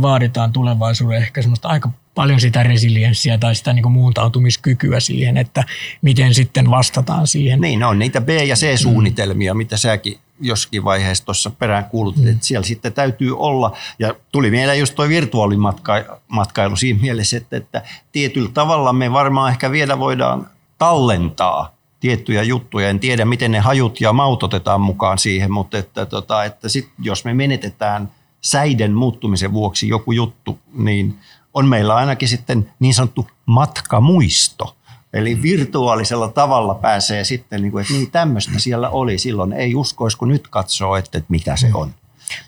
[0.02, 5.64] vaaditaan tulevaisuuden ehkä semmoista aika paljon sitä resilienssiä tai sitä niin kuin muuntautumiskykyä siihen, että
[6.02, 7.62] miten sitten vastataan siihen.
[7.62, 9.58] Niin, on niitä B- ja C-suunnitelmia, mm.
[9.58, 12.30] mitä säkin joskin vaiheessa tuossa perään kuulutit, mm.
[12.30, 17.82] että siellä sitten täytyy olla, ja tuli mieleen just tuo virtuaalimatkailu siinä mielessä, että, että
[18.12, 20.48] tietyllä tavalla me varmaan ehkä vielä voidaan
[20.78, 22.90] tallentaa tiettyjä juttuja.
[22.90, 26.90] En tiedä, miten ne hajut ja maut otetaan mukaan siihen, mutta että, tota, että sit,
[27.00, 28.12] jos me menetetään
[28.42, 31.20] säiden muuttumisen vuoksi joku juttu, niin
[31.58, 34.78] on meillä ainakin sitten niin sanottu matkamuisto.
[35.14, 39.54] Eli virtuaalisella tavalla pääsee sitten, niin kuin, että niin tämmöistä siellä oli silloin.
[39.54, 41.94] Ei uskoisi, kun nyt katsoo, että, että mitä se on.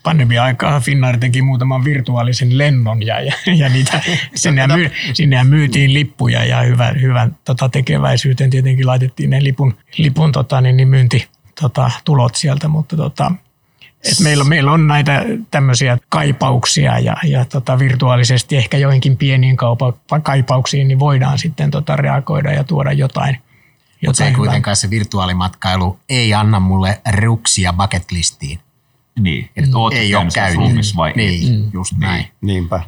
[0.03, 4.01] Pandemia-aikaa Finnair teki muutaman virtuaalisen lennon ja, ja, ja niitä,
[4.35, 10.31] sinne, myy, sinne myytiin lippuja ja hyvän, hyvän tota, tekeväisyyteen tietenkin laitettiin ne lipun, lipun
[10.31, 11.27] tota, niin, niin myynti
[11.61, 13.31] tota, tulot sieltä, mutta tota,
[14.03, 19.93] et meillä, meillä on näitä tämmöisiä kaipauksia ja, ja tota, virtuaalisesti ehkä joihinkin pieniin kaupa,
[20.23, 23.37] kaipauksiin niin voidaan sitten tota, reagoida ja tuoda jotain.
[24.05, 28.59] Mutta ei kuitenkaan se virtuaalimatkailu ei anna mulle ruksia bucket listiin.
[29.19, 30.95] Niin, että ei ole käynyt.
[30.95, 31.69] vai niin, mm.
[31.73, 32.25] just näin.
[32.41, 32.83] Niinpä.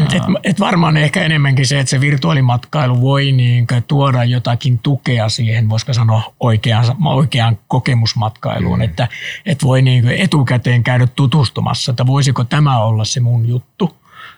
[0.00, 5.68] Et, et varmaan ehkä enemmänkin se, että se virtuaalimatkailu voi niin tuoda jotakin tukea siihen,
[5.68, 8.84] voisiko sanoa oikeaan, oikeaan kokemusmatkailuun, mm.
[8.84, 9.08] että
[9.46, 13.96] et voi niin etukäteen käydä tutustumassa, että voisiko tämä olla se mun juttu.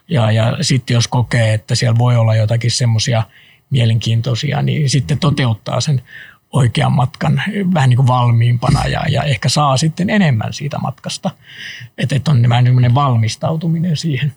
[0.09, 3.23] Ja, ja sitten jos kokee, että siellä voi olla jotakin semmoisia
[3.71, 6.03] mielenkiintoisia, niin sitten toteuttaa sen
[6.53, 7.43] oikean matkan
[7.75, 11.31] vähän niin kuin valmiimpana ja, ja ehkä saa sitten enemmän siitä matkasta.
[11.99, 14.33] Että et on vähän valmistautuminen siihen.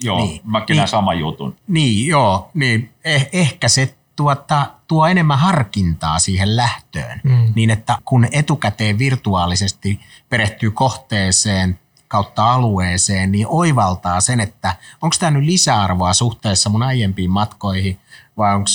[0.00, 1.56] Joo, niin, mäkin niin, saman jutun.
[1.68, 2.50] Niin, joo.
[2.54, 7.20] Niin, eh, ehkä se tuota, tuo enemmän harkintaa siihen lähtöön.
[7.24, 7.52] Mm.
[7.54, 11.78] Niin, että kun etukäteen virtuaalisesti perehtyy kohteeseen
[12.08, 17.98] kautta alueeseen, niin oivaltaa sen, että onko tämä nyt lisäarvoa suhteessa mun aiempiin matkoihin
[18.36, 18.68] vai onko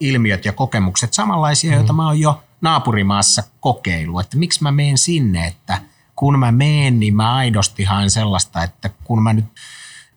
[0.00, 1.76] ilmiöt ja kokemukset samanlaisia, mm.
[1.76, 4.20] joita mä oon jo naapurimaassa kokeillut.
[4.20, 5.78] Että miksi mä menen sinne, että
[6.16, 9.44] kun mä menen, niin mä aidosti haen sellaista, että kun mä nyt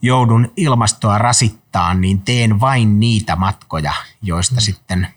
[0.04, 4.62] joudun ilmastoa rasittaa, niin teen vain niitä matkoja, joista mm.
[4.62, 5.08] sitten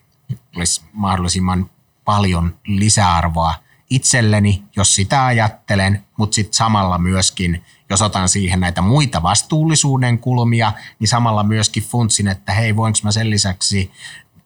[0.57, 1.71] olisi mahdollisimman
[2.05, 3.55] paljon lisäarvoa
[3.91, 10.73] itselleni, jos sitä ajattelen, mutta sitten samalla myöskin, jos otan siihen näitä muita vastuullisuuden kulmia,
[10.99, 13.93] niin samalla myöskin funtsin, että hei, voinko mä sen lisäksi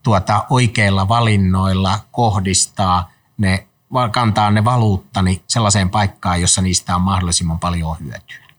[0.02, 3.66] tuota oikeilla valinnoilla kohdistaa ne,
[4.10, 8.49] kantaa ne valuuttani sellaiseen paikkaan, jossa niistä on mahdollisimman paljon hyötyä.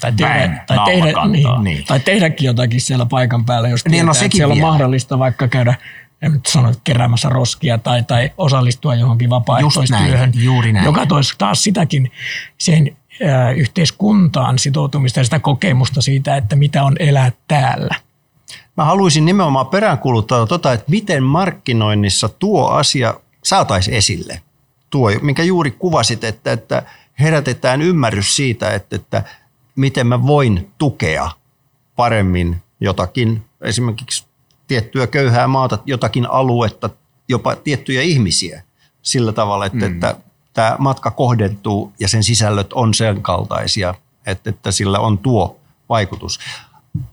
[0.00, 1.84] Tai, tehdä, tai, tehdä, niin, niin.
[1.84, 4.66] tai tehdäkin jotakin siellä paikan päällä, jos niin, no, tietää, no, siellä vielä.
[4.66, 5.74] on mahdollista vaikka käydä
[6.22, 10.84] en nyt sano, keräämässä roskia tai, tai osallistua johonkin vapaaehtoistyöhön, näin, juuri näin.
[10.84, 12.10] joka toisi taas sitäkin
[12.58, 17.94] sen ä, yhteiskuntaan sitoutumista ja sitä kokemusta siitä, että mitä on elää täällä.
[18.76, 23.14] Mä haluaisin nimenomaan peräänkuluttaa tota, että miten markkinoinnissa tuo asia
[23.44, 24.42] saataisiin esille.
[24.90, 26.82] Tuo, minkä juuri kuvasit, että, että
[27.20, 29.22] herätetään ymmärrys siitä, että, että
[29.78, 31.30] miten mä voin tukea
[31.96, 34.26] paremmin jotakin, esimerkiksi
[34.66, 36.90] tiettyä köyhää maata, jotakin aluetta,
[37.28, 38.62] jopa tiettyjä ihmisiä
[39.02, 39.94] sillä tavalla, että, mm.
[39.94, 40.16] että
[40.52, 43.94] tämä matka kohdentuu ja sen sisällöt on sen kaltaisia,
[44.26, 46.40] että, että sillä on tuo vaikutus.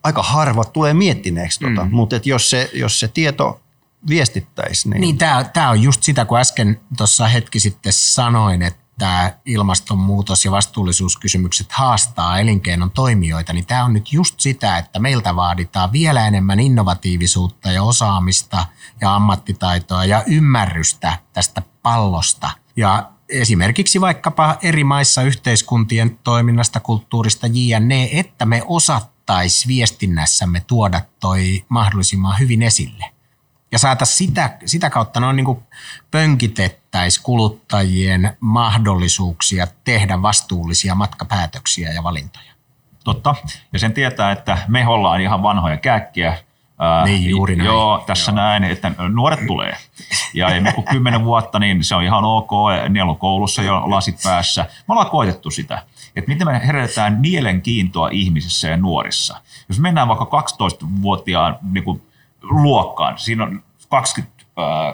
[0.03, 1.95] Aika harvat tulee miettineeksi tuota, mm.
[1.95, 3.61] mutta että jos, se, jos se tieto
[4.09, 4.89] viestittäisi.
[4.89, 5.18] Niin, niin
[5.53, 11.71] tämä on just sitä, kun äsken tuossa hetki sitten sanoin, että että ilmastonmuutos ja vastuullisuuskysymykset
[11.71, 17.71] haastaa elinkeinon toimijoita, niin tämä on nyt just sitä, että meiltä vaaditaan vielä enemmän innovatiivisuutta
[17.71, 18.65] ja osaamista
[19.01, 22.49] ja ammattitaitoa ja ymmärrystä tästä pallosta.
[22.75, 31.65] Ja esimerkiksi vaikkapa eri maissa yhteiskuntien toiminnasta, kulttuurista jne, että me osattaisi viestinnässämme tuoda toi
[31.69, 33.14] mahdollisimman hyvin esille
[33.76, 35.63] ja saataisiin sitä, sitä kautta noin niin
[36.11, 42.51] pönkitettäisiin kuluttajien mahdollisuuksia tehdä vastuullisia matkapäätöksiä ja valintoja.
[43.03, 43.36] Totta.
[43.73, 46.38] Ja sen tietää, että me ollaan ihan vanhoja kääkkiä.
[47.05, 47.65] Niin, juuri näin.
[47.65, 48.36] Joo, tässä Joo.
[48.36, 49.78] näin, että nuoret tulee.
[50.34, 52.51] Ja emme kuin kymmenen vuotta, niin se on ihan ok.
[52.89, 54.65] Ne on koulussa jo lasit päässä.
[54.88, 55.84] Me ollaan koetettu sitä,
[56.15, 59.41] että miten me herätetään mielenkiintoa ihmisissä ja nuorissa.
[59.69, 62.01] Jos mennään vaikka 12-vuotiaan niin kuin
[62.49, 63.17] luokkaan.
[63.17, 64.43] Siinä on 20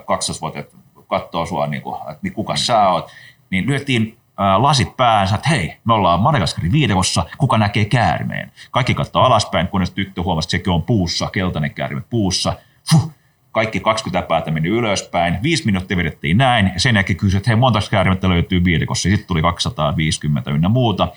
[0.02, 0.68] 12-vuotiaat
[1.08, 3.12] katsoo sua, niin kuin, että niin kuka sä oot.
[3.50, 4.18] Niin lyötiin
[4.58, 8.52] lasit päänsä, että hei, me ollaan Madagaskarin viidekossa, kuka näkee käärmeen.
[8.72, 12.54] Kaikki katsoo alaspäin, kunnes tyttö huomasi, että sekin on puussa, keltainen käärme puussa.
[12.92, 13.12] Fuh,
[13.52, 17.56] kaikki 20 päätä meni ylöspäin, viisi minuuttia vedettiin näin, ja sen jälkeen kysyi, että hei,
[17.56, 21.08] monta käärimettä löytyy viidekossa, sitten tuli 250 ynnä muuta,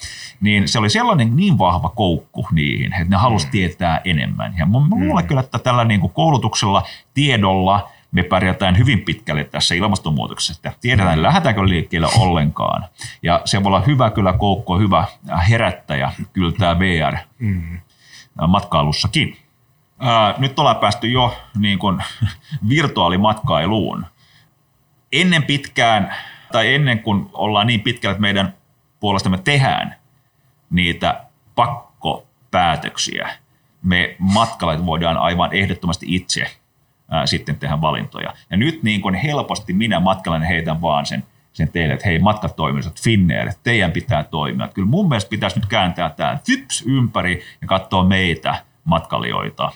[0.40, 3.50] niin se oli sellainen niin vahva koukku niihin, että ne halusi mm.
[3.50, 4.54] tietää enemmän.
[4.58, 5.28] Ja mulle mm.
[5.28, 6.82] kyllä, että tällä niin kuin koulutuksella,
[7.14, 10.72] tiedolla, me pärjätään hyvin pitkälle tässä ilmastonmuutoksessa.
[10.80, 12.84] Tiedetään, lähdetäänkö liikkeelle ollenkaan.
[13.22, 15.04] Ja se voi olla hyvä kyllä koukko, hyvä
[15.50, 17.78] herättäjä kyllä tämä VR mm.
[18.48, 19.36] matkailussakin.
[19.98, 22.02] Ää, nyt ollaan päästy jo niin kuin,
[22.68, 24.06] virtuaalimatkailuun.
[25.12, 26.14] Ennen pitkään,
[26.52, 28.54] tai ennen kuin ollaan niin pitkällä, että meidän
[29.00, 29.96] puolestamme tehdään
[30.70, 31.24] niitä
[31.54, 33.30] pakkopäätöksiä,
[33.82, 36.46] me matkalaiset voidaan aivan ehdottomasti itse
[37.10, 38.34] ää, sitten tehdä valintoja.
[38.50, 43.00] Ja nyt niin kuin helposti minä matkalainen heitän vaan sen, sen teille, että hei matkatoimistot,
[43.00, 44.68] Finnair, teidän pitää toimia.
[44.68, 49.72] Kyllä mun mielestä pitäisi nyt kääntää tämä fyps ympäri ja katsoa meitä matkailijoita.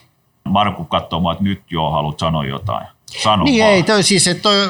[0.49, 2.87] Markku katsoo että nyt jo haluat sanoa jotain.
[3.23, 3.75] Sano niin vaan.
[3.75, 4.69] ei, toi siis, että toi,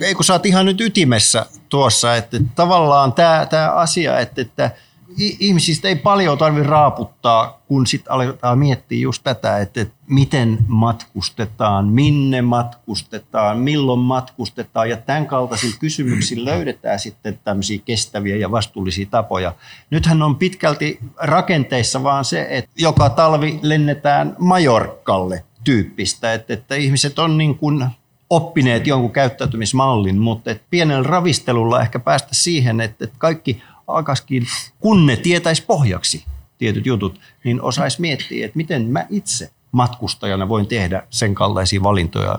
[0.00, 4.42] ei kun sä oot ihan nyt ytimessä tuossa, että, että tavallaan tämä, tämä asia, että,
[4.42, 4.70] että
[5.18, 12.42] ihmisistä ei paljon tarvitse raaputtaa, kun sitten aletaan miettiä just tätä, että, miten matkustetaan, minne
[12.42, 19.54] matkustetaan, milloin matkustetaan ja tämän kaltaisilla kysymyksillä löydetään sitten tämmöisiä kestäviä ja vastuullisia tapoja.
[19.90, 27.18] Nythän on pitkälti rakenteissa vaan se, että joka talvi lennetään Majorkalle tyyppistä, että, että ihmiset
[27.18, 27.86] on niin kuin
[28.30, 34.46] oppineet jonkun käyttäytymismallin, mutta pienellä ravistelulla ehkä päästä siihen, että kaikki alkaisikin,
[34.80, 36.24] kun ne tietäisi pohjaksi
[36.58, 42.38] tietyt jutut, niin osaisi miettiä, että miten mä itse matkustajana voin tehdä sen kaltaisia valintoja,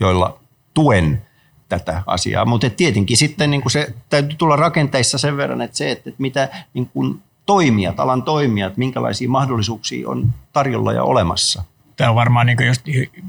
[0.00, 0.38] joilla
[0.74, 1.22] tuen
[1.68, 2.44] tätä asiaa.
[2.44, 6.86] Mutta tietenkin sitten niin se täytyy tulla rakenteissa sen verran, että se, että mitä niin
[6.86, 11.64] kuin toimijat, alan toimijat, minkälaisia mahdollisuuksia on tarjolla ja olemassa.
[11.96, 12.82] Tämä on varmaan niin just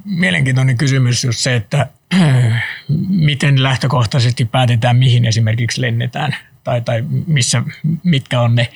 [0.06, 1.88] mielenkiintoinen kysymys just se, että
[3.10, 6.36] miten lähtökohtaisesti päätetään, mihin esimerkiksi lennetään
[6.68, 7.64] tai, tai missä,
[8.04, 8.72] mitkä on ne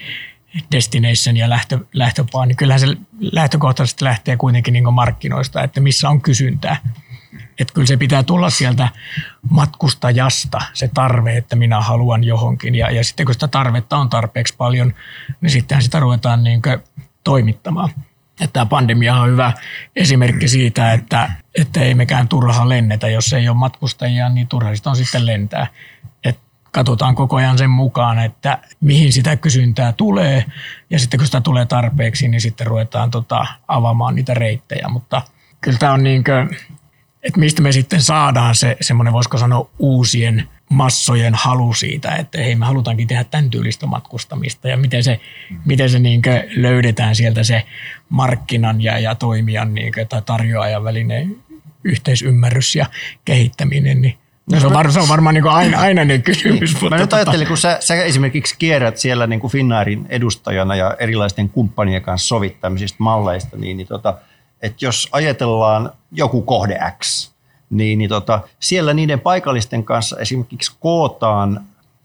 [0.72, 2.88] destination ja lähtö, lähtöpaa, niin kyllähän se
[3.20, 6.78] lähtökohtaisesti lähtee kuitenkin niin markkinoista, että missä on kysyntää.
[7.60, 8.90] Että kyllä se pitää tulla sieltä
[9.50, 12.76] matkustajasta, se tarve, että minä haluan johonkin.
[12.76, 14.94] Ja, ja sitten kun sitä tarvetta on tarpeeksi paljon,
[15.42, 16.62] niin sittenhän sitä ruvetaan niin
[17.24, 17.90] toimittamaan.
[18.32, 19.54] Että tämä pandemia on hyvä
[19.96, 23.08] esimerkki siitä, että, että ei mekään turhaan lennetä.
[23.10, 25.68] Jos ei ole matkustajia, niin turha on sitten lentää
[26.72, 30.46] katsotaan koko ajan sen mukaan, että mihin sitä kysyntää tulee.
[30.90, 34.88] Ja sitten kun sitä tulee tarpeeksi, niin sitten ruvetaan tota, avaamaan niitä reittejä.
[34.88, 35.22] Mutta
[35.62, 36.58] kyllä tämä on niin kuin,
[37.24, 42.56] että mistä me sitten saadaan se semmoinen, voisiko sanoa, uusien massojen halu siitä, että hei
[42.56, 45.20] me halutaankin tehdä tämän tyylistä matkustamista ja miten se,
[45.66, 46.22] miten se niin
[46.56, 47.64] löydetään sieltä se
[48.10, 51.36] markkinan ja, ja toimijan niin tai tarjoajan välinen
[51.84, 52.86] yhteisymmärrys ja
[53.26, 54.18] kehittäminen, niin
[54.52, 56.82] No se on, var, se on varmaan niin aina, aina ne kysymys.
[56.90, 60.96] Mä nyt tota- ajattelin, kun sä, sä esimerkiksi kierrät siellä niin kuin Finnairin edustajana ja
[61.00, 64.18] erilaisten kumppanien kanssa sovit tämmöisistä malleista, niin, niin tota,
[64.62, 67.32] että jos ajatellaan joku kohde X,
[67.70, 71.64] niin, niin tota, siellä niiden paikallisten kanssa esimerkiksi kootaan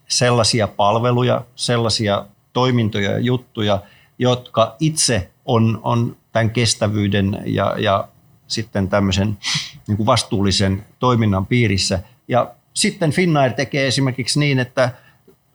[0.09, 3.82] sellaisia palveluja, sellaisia toimintoja ja juttuja,
[4.18, 8.09] jotka itse on, on tämän kestävyyden ja, ja
[8.47, 9.39] sitten tämmöisen
[9.89, 14.91] niin kuin vastuullisen toiminnan piirissä– ja sitten Finnair tekee esimerkiksi niin, että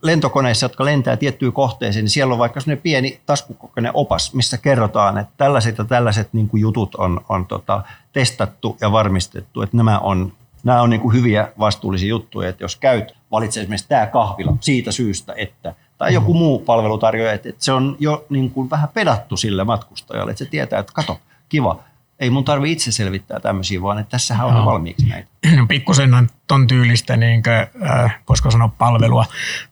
[0.02, 5.18] lentokoneissa, jotka lentää tiettyyn kohteeseen, niin siellä on vaikka sellainen pieni taskukokoinen opas, missä kerrotaan,
[5.18, 10.00] että tällaiset ja tällaiset niin kuin jutut on, on tota, testattu ja varmistettu, että nämä
[10.00, 14.58] on, nämä on niin kuin hyviä vastuullisia juttuja, että jos käyt, valitse esimerkiksi tämä kahvila
[14.60, 18.90] siitä syystä, että tai joku muu palvelutarjoaja, että, että se on jo niin kuin vähän
[18.94, 21.20] pedattu sille matkustajalle, että se tietää, että kato,
[21.50, 21.84] kiva,
[22.22, 24.66] ei mun tarvi itse selvittää tämmöisiä, vaan että tässähän on no.
[24.66, 25.30] valmiiksi näitä.
[25.68, 29.26] Pikkusen ton tyylistä, niin kuin, äh, voisiko sanoa palvelua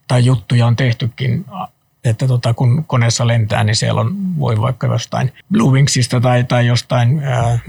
[0.08, 1.46] tai juttuja on tehtykin,
[2.04, 7.24] että tota, kun koneessa lentää, niin siellä on, voi vaikka jostain Bluewingsista tai, tai jostain
[7.24, 7.62] äh,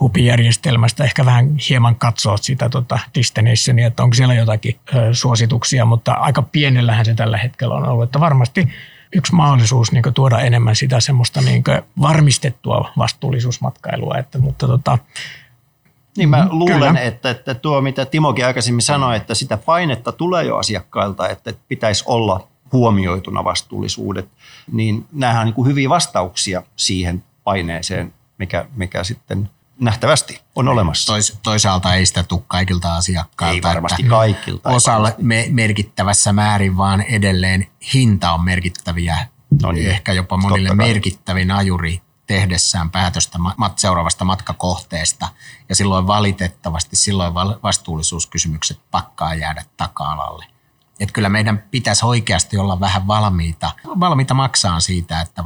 [0.00, 6.12] hupijärjestelmästä ehkä vähän hieman katsoa sitä tota destinationia, että onko siellä jotakin äh, suosituksia, mutta
[6.12, 8.68] aika pienellähän se tällä hetkellä on ollut, että varmasti
[9.16, 11.64] yksi mahdollisuus niin tuoda enemmän sitä semmoista niin
[12.00, 14.18] varmistettua vastuullisuusmatkailua.
[14.18, 14.98] Että, mutta tota,
[16.16, 20.56] niin mä luulen, että, että tuo mitä Timokin aikaisemmin sanoi, että sitä painetta tulee jo
[20.56, 24.28] asiakkailta, että pitäisi olla huomioituna vastuullisuudet,
[24.72, 29.50] niin nämähän on niin kuin hyviä vastauksia siihen paineeseen, mikä, mikä sitten
[29.80, 31.06] nähtävästi on olemassa.
[31.06, 33.68] Tois, toisaalta ei sitä tule kaikilta asiakkailta.
[33.68, 34.68] Ei varmasti kaikilta.
[34.68, 39.28] Osalle me, merkittävässä määrin, vaan edelleen hinta on merkittäviä,
[39.62, 45.28] no niin, ehkä jopa monille merkittävin ajuri tehdessään päätöstä mat, seuraavasta matkakohteesta.
[45.68, 50.44] Ja silloin valitettavasti silloin vastuullisuuskysymykset pakkaa jäädä taka-alalle.
[51.00, 53.70] Että kyllä meidän pitäisi oikeasti olla vähän valmiita,
[54.00, 55.42] valmiita maksaa siitä, että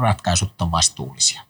[0.00, 1.42] ratkaisut on vastuullisia.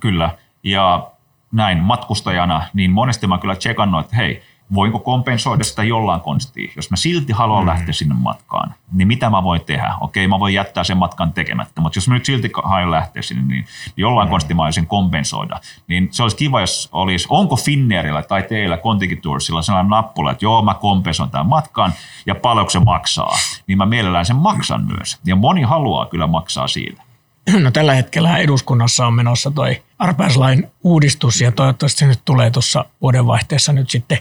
[0.00, 0.38] Kyllä.
[0.62, 1.10] Ja
[1.52, 4.42] näin matkustajana, niin monesti mä kyllä tsekannut, että hei,
[4.74, 6.72] voinko kompensoida sitä jollain konstia.
[6.76, 7.68] Jos mä silti haluan mm.
[7.68, 9.94] lähteä sinne matkaan, niin mitä mä voin tehdä?
[10.00, 13.42] Okei, mä voin jättää sen matkan tekemättä, mutta jos mä nyt silti haluan lähteä sinne,
[13.42, 13.64] niin
[13.96, 14.30] jollain mm.
[14.30, 15.60] konstia mä voisin kompensoida.
[15.88, 20.44] Niin se olisi kiva, jos olisi, onko Finnairilla tai teillä Contiki Toursilla sellainen nappula, että
[20.44, 21.92] joo, mä kompensoin tämän matkan
[22.26, 23.36] ja paljonko se maksaa,
[23.66, 25.18] niin mä mielellään sen maksan myös.
[25.24, 27.07] Ja moni haluaa kyllä maksaa siitä.
[27.62, 32.84] No tällä hetkellä eduskunnassa on menossa toi arpaislain uudistus ja toivottavasti se nyt tulee tuossa
[33.00, 34.18] vuodenvaihteessa nyt sitten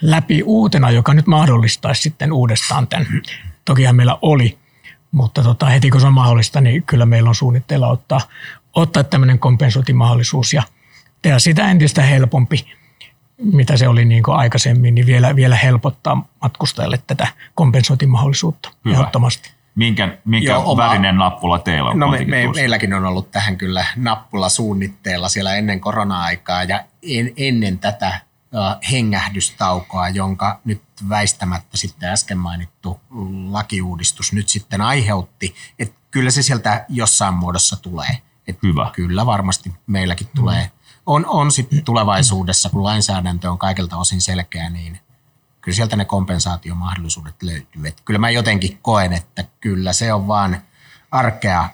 [0.00, 3.22] läpi uutena, joka nyt mahdollistaisi sitten uudestaan tämän.
[3.64, 4.58] Tokihan meillä oli,
[5.12, 8.20] mutta tota, heti kun se on mahdollista, niin kyllä meillä on suunnitteilla ottaa,
[8.74, 10.62] ottaa tämmöinen kompensointimahdollisuus ja
[11.22, 12.66] tehdä sitä entistä helpompi,
[13.38, 18.94] mitä se oli niin kuin aikaisemmin, niin vielä, vielä helpottaa matkustajalle tätä kompensointimahdollisuutta Hyvä.
[18.94, 19.55] ehdottomasti.
[19.76, 21.98] Minkä, minkä Joo, oma, värinen nappula teillä on?
[21.98, 27.32] No me, me, meilläkin on ollut tähän kyllä nappula suunnitteella siellä ennen korona-aikaa ja en,
[27.36, 28.20] ennen tätä
[28.90, 33.00] hengähdystaukoa, jonka nyt väistämättä sitten äsken mainittu
[33.50, 35.54] lakiuudistus nyt sitten aiheutti.
[35.78, 38.18] Että kyllä se sieltä jossain muodossa tulee.
[38.48, 38.90] Että Hyvä.
[38.94, 40.64] Kyllä varmasti meilläkin tulee.
[40.64, 40.70] Mm.
[41.06, 45.00] On, on sitten tulevaisuudessa, kun lainsäädäntö on kaikilta osin selkeä, niin
[45.66, 47.86] kyllä sieltä ne kompensaatiomahdollisuudet löytyy.
[47.86, 50.62] Et kyllä mä jotenkin koen, että kyllä se on vaan
[51.10, 51.68] arkea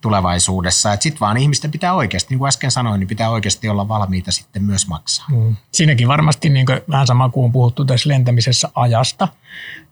[0.00, 0.96] tulevaisuudessa.
[1.00, 4.64] Sitten vaan ihmisten pitää oikeasti, niin kuin äsken sanoin, niin pitää oikeasti olla valmiita sitten
[4.64, 5.26] myös maksaa.
[5.28, 5.56] Mm.
[5.72, 9.28] Siinäkin varmasti niin kuin vähän sama kuin on puhuttu tässä lentämisessä ajasta,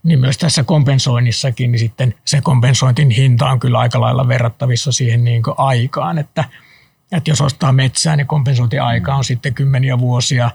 [0.02, 5.24] niin myös tässä kompensoinnissakin, niin sitten se kompensointin hinta on kyllä aika lailla verrattavissa siihen
[5.24, 6.44] niin kuin aikaan, että,
[7.12, 10.50] että jos ostaa metsää, niin kompensointiaika on sitten kymmeniä vuosia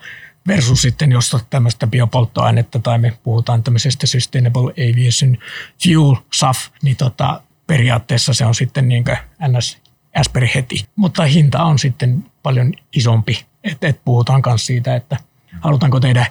[0.50, 5.38] versus sitten jos tämmöistä biopolttoainetta tai me puhutaan tämmöisestä Sustainable Aviation
[5.84, 9.78] Fuel, SAF, niin tota, periaatteessa se on sitten niin kuin ns.
[10.18, 10.86] äsperi heti.
[10.96, 13.46] Mutta hinta on sitten paljon isompi.
[13.64, 15.18] että et puhutaan myös siitä, että
[15.62, 16.26] halutaanko tehdä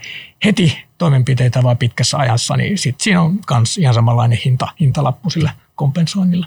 [0.45, 5.51] heti toimenpiteitä vai pitkässä ajassa, niin sitten siinä on myös ihan samanlainen hinta, hintalappu sillä
[5.75, 6.47] kompensoinnilla.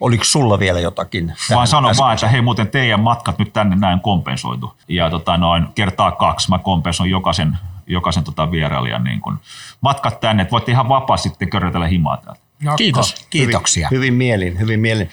[0.00, 1.32] Oliko sulla vielä jotakin?
[1.50, 4.74] Vaan sanon vaan, että hei muuten teidän matkat nyt tänne näin kompensoitu.
[4.88, 9.38] Ja tota noin kertaa kaksi mä kompensoin jokaisen, jokaisen tota vierailijan niin kun
[9.80, 12.40] matkat tänne, että voitte ihan vapaasti sitten körötellä himaa täältä.
[12.62, 13.14] No, Kiitos.
[13.30, 13.88] Kiitoksia.
[13.90, 15.10] Hyvin, hyvin mielin, hyvin mielin.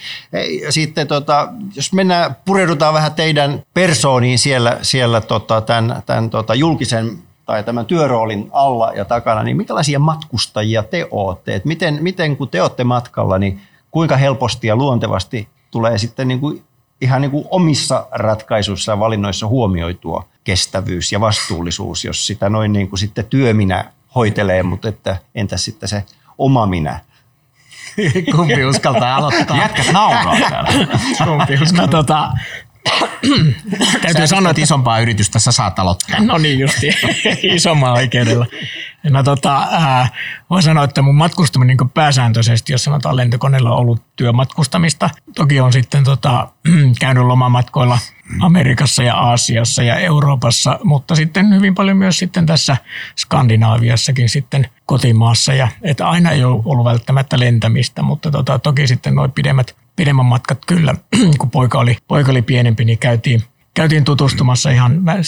[0.70, 7.18] Sitten tota, jos mennään, pureudutaan vähän teidän persooniin siellä, siellä tota, tämän, tämän tota, julkisen
[7.46, 11.56] tai tämän työroolin alla ja takana, niin minkälaisia matkustajia te olette?
[11.56, 13.62] Et miten, miten kun te olette matkalla, niin
[13.98, 16.64] kuinka helposti ja luontevasti tulee sitten niin kuin
[17.02, 22.90] ihan niin kuin omissa ratkaisuissa ja valinnoissa huomioitua kestävyys ja vastuullisuus, jos sitä noin niin
[22.90, 26.04] kuin sitten työminä hoitelee, mutta että entäs sitten se
[26.38, 27.00] oma minä?
[28.36, 29.58] Kumpi uskaltaa aloittaa?
[29.58, 30.88] Jätkäs nauraa täällä.
[31.26, 31.86] Kumpi uskaltaa?
[31.86, 32.32] No, tota,
[34.02, 36.20] Täytyy sanoa, että isompaa yritystä sä saat aloittaa.
[36.20, 36.88] No niin justi,
[37.56, 38.46] isommalla oikeudella.
[39.10, 40.12] No tota, äh,
[40.50, 45.10] voin sanoa, että mun matkustaminen niin pääsääntöisesti, jos sanotaan lentokoneella on ollut työmatkustamista.
[45.36, 46.48] Toki on sitten tota,
[47.00, 48.00] käynyt lomamatkoilla
[48.42, 52.78] Amerikassa ja Aasiassa ja Euroopassa, mutta sitten hyvin paljon myös sitten tässä
[53.18, 55.54] Skandinaaviassakin sitten kotimaassa.
[55.54, 60.26] Ja, että aina ei ole ollut välttämättä lentämistä, mutta tota, toki sitten nuo pidemmät pidemmän
[60.26, 60.96] matkat kyllä,
[61.40, 63.44] kun poika oli, poika oli pienempi, niin käytiin,
[63.74, 65.24] käytiin tutustumassa ihan vähän,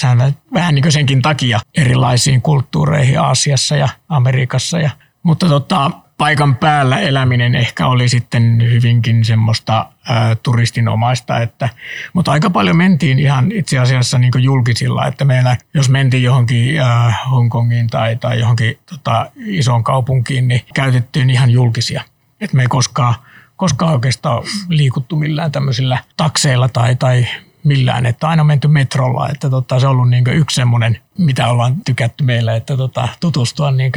[0.54, 4.80] vähän niin kuin senkin takia erilaisiin kulttuureihin Aasiassa ja Amerikassa.
[4.80, 4.90] Ja,
[5.24, 11.70] mutta tota, paikan päällä eläminen ehkä oli sitten hyvinkin semmoista ää, turistinomaista, että,
[12.14, 17.14] mutta aika paljon mentiin ihan itse asiassa niin julkisilla, että meillä jos mentiin johonkin ää,
[17.32, 22.04] Hongkongiin tai, tai johonkin tota, isoon kaupunkiin, niin käytettiin ihan julkisia.
[22.42, 23.16] että me ei koskaan
[23.60, 27.28] koskaan oikeastaan liikuttu millään tämmöisillä takseilla tai, tai
[27.64, 31.76] millään, että aina menty metrolla, että tota, se on ollut niin yksi semmoinen, mitä ollaan
[31.86, 33.92] tykätty meillä, että tota, tutustua niin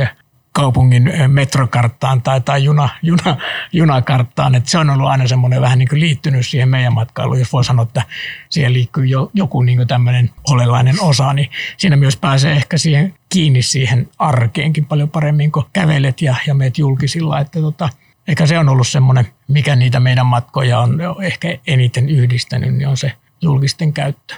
[0.53, 3.37] kaupungin metrokarttaan tai, tai juna, juna,
[3.73, 7.65] junakarttaan, että se on ollut aina semmoinen vähän niin liittynyt siihen meidän matkailuun, jos voi
[7.65, 8.03] sanoa, että
[8.49, 13.63] siihen liittyy jo, joku niin tämmöinen olellainen osa, niin siinä myös pääsee ehkä siihen kiinni
[13.63, 17.89] siihen arkeenkin paljon paremmin, kun kävelet ja, ja meet julkisilla, että tota,
[18.29, 22.97] Eikä se on ollut semmoinen, mikä niitä meidän matkoja on ehkä eniten yhdistänyt, niin on
[22.97, 24.35] se julkisten käyttö.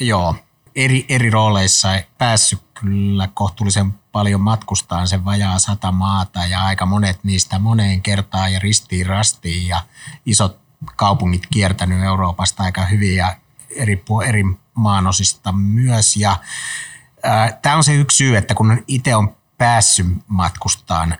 [0.00, 0.34] Joo,
[0.76, 7.18] eri, eri rooleissa päässyt kyllä kohtuullisen paljon matkustaan sen vajaa sata maata ja aika monet
[7.22, 9.80] niistä moneen kertaan ja ristiin rastiin ja
[10.26, 10.58] isot
[10.96, 13.36] kaupungit kiertänyt Euroopasta aika hyvin ja
[13.76, 16.16] eri, eri maanosista myös.
[16.16, 16.36] Ja,
[17.62, 21.16] Tämä on se yksi syy, että kun itse on päässyt matkustaan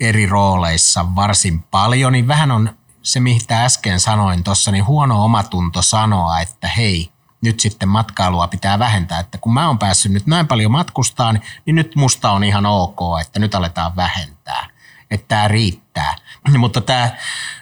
[0.00, 2.70] eri rooleissa varsin paljon, niin vähän on
[3.02, 8.78] se, mitä äsken sanoin tuossa, niin huono omatunto sanoa, että hei, nyt sitten matkailua pitää
[8.78, 9.20] vähentää.
[9.20, 13.00] Että kun mä oon päässyt nyt näin paljon matkustaan, niin nyt musta on ihan ok,
[13.20, 14.66] että nyt aletaan vähentää.
[15.10, 16.16] Että tämä riittää.
[16.58, 17.10] Mutta tämä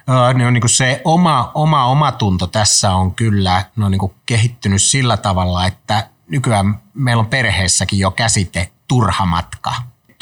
[0.06, 6.08] on niin se oma, oma omatunto tässä on kyllä no niin kehittynyt sillä tavalla, että
[6.28, 9.74] nykyään meillä on perheessäkin jo käsite turha matka.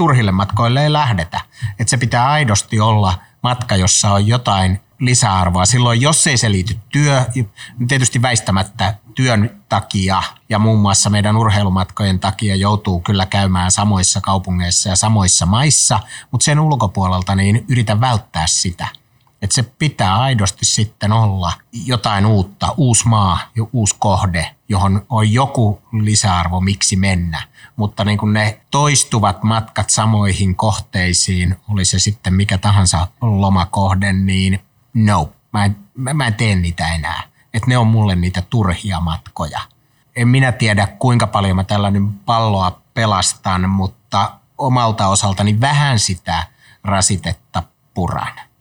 [0.03, 1.41] Turhille matkoille ei lähdetä.
[1.79, 5.67] Että se pitää aidosti olla matka, jossa on jotain lisäarvoa.
[5.67, 7.25] Silloin, jos ei se liity työ,
[7.89, 14.89] tietysti väistämättä työn takia ja muun muassa meidän urheilumatkojen takia joutuu kyllä käymään samoissa kaupungeissa
[14.89, 16.01] ja samoissa maissa,
[16.31, 18.87] mutta sen ulkopuolelta niin yritä välttää sitä–
[19.43, 23.39] että se pitää aidosti sitten olla jotain uutta, uusi maa,
[23.73, 27.43] uusi kohde, johon on joku lisäarvo, miksi mennä.
[27.77, 34.61] Mutta niin kuin ne toistuvat matkat samoihin kohteisiin, oli se sitten mikä tahansa lomakohde, niin
[34.95, 35.77] no, mä en,
[36.15, 37.23] mä en tee niitä enää.
[37.55, 39.61] Että ne on mulle niitä turhia matkoja.
[40.17, 46.47] En minä tiedä, kuinka paljon mä tällä nyt palloa pelastan, mutta omalta osaltani vähän sitä
[46.85, 47.63] rasitetta
[47.95, 48.52] puran.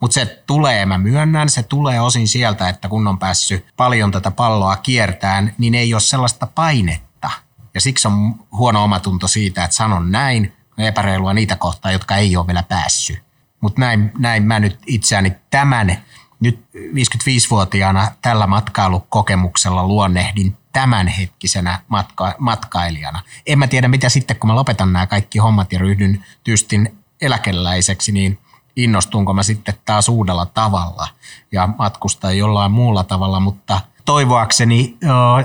[0.00, 4.30] Mutta se tulee, mä myönnän, se tulee osin sieltä, että kun on päässyt paljon tätä
[4.30, 7.30] palloa kiertään, niin ei ole sellaista painetta.
[7.74, 12.46] Ja siksi on huono omatunto siitä, että sanon näin, epäreilua niitä kohtaa, jotka ei ole
[12.46, 13.22] vielä päässyt.
[13.60, 15.98] Mutta näin, näin mä nyt itseäni tämän
[16.40, 23.22] nyt 55-vuotiaana tällä matkailukokemuksella luonnehdin tämänhetkisenä matka- matkailijana.
[23.46, 28.12] En mä tiedä, mitä sitten, kun mä lopetan nämä kaikki hommat ja ryhdyn tyystin eläkeläiseksi,
[28.12, 28.38] niin
[28.78, 31.08] innostunko mä sitten taas uudella tavalla
[31.52, 34.96] ja matkustaa jollain muulla tavalla, mutta toivoakseni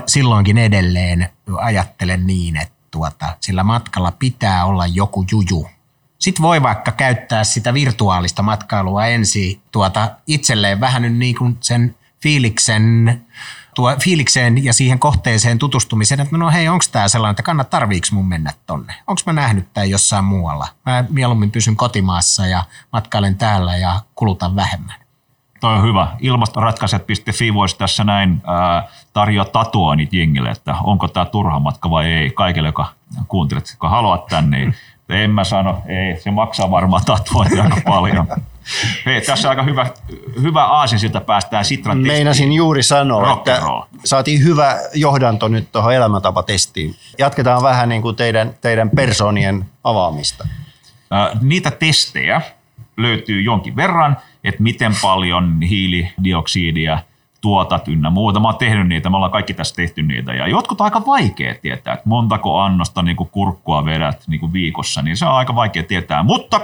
[0.06, 5.68] silloinkin edelleen ajattelen niin, että tuota, sillä matkalla pitää olla joku juju.
[6.18, 11.96] Sitten voi vaikka käyttää sitä virtuaalista matkailua ensin tuota, itselleen vähän nyt niin kuin sen
[12.22, 13.24] fiiliksen
[13.74, 18.12] tuo fiilikseen ja siihen kohteeseen tutustumiseen, että no hei, onko tämä sellainen, että kannat tarviiks
[18.12, 18.94] mun mennä tonne?
[19.06, 20.68] Onko mä nähnyt tämän jossain muualla?
[20.86, 24.94] Mä mieluummin pysyn kotimaassa ja matkailen täällä ja kulutan vähemmän.
[25.60, 26.08] Toi on hyvä.
[26.20, 32.30] Ilmastoratkaisijat.fi voisi tässä näin ää, tarjoa tatuoinnit jengille, että onko tämä turha matka vai ei.
[32.30, 32.86] Kaikille, joka
[33.28, 34.74] kuuntelet, joka haluat tänne, niin
[35.08, 38.26] en mä sano, ei, se maksaa varmaan tatuointi aika paljon.
[39.06, 39.86] Hei, tässä on aika hyvä,
[40.42, 42.16] hyvä siltä päästään Sitran testiin.
[42.16, 43.62] Meinasin juuri sanoa, että
[44.04, 46.94] saatiin hyvä johdanto nyt tuohon elämäntapatestiin.
[47.18, 50.48] Jatketaan vähän niin kuin teidän, teidän personien avaamista.
[51.40, 52.40] niitä testejä
[52.96, 56.98] löytyy jonkin verran, että miten paljon hiilidioksidia
[57.44, 58.40] tuotat ynnä muuta.
[58.40, 60.34] Mä oon tehnyt niitä, me ollaan kaikki tässä tehty niitä.
[60.34, 64.52] Ja jotkut on aika vaikea tietää, että montako annosta niin kuin kurkkua vedät niin kuin
[64.52, 66.22] viikossa, niin se on aika vaikea tietää.
[66.22, 66.60] Mutta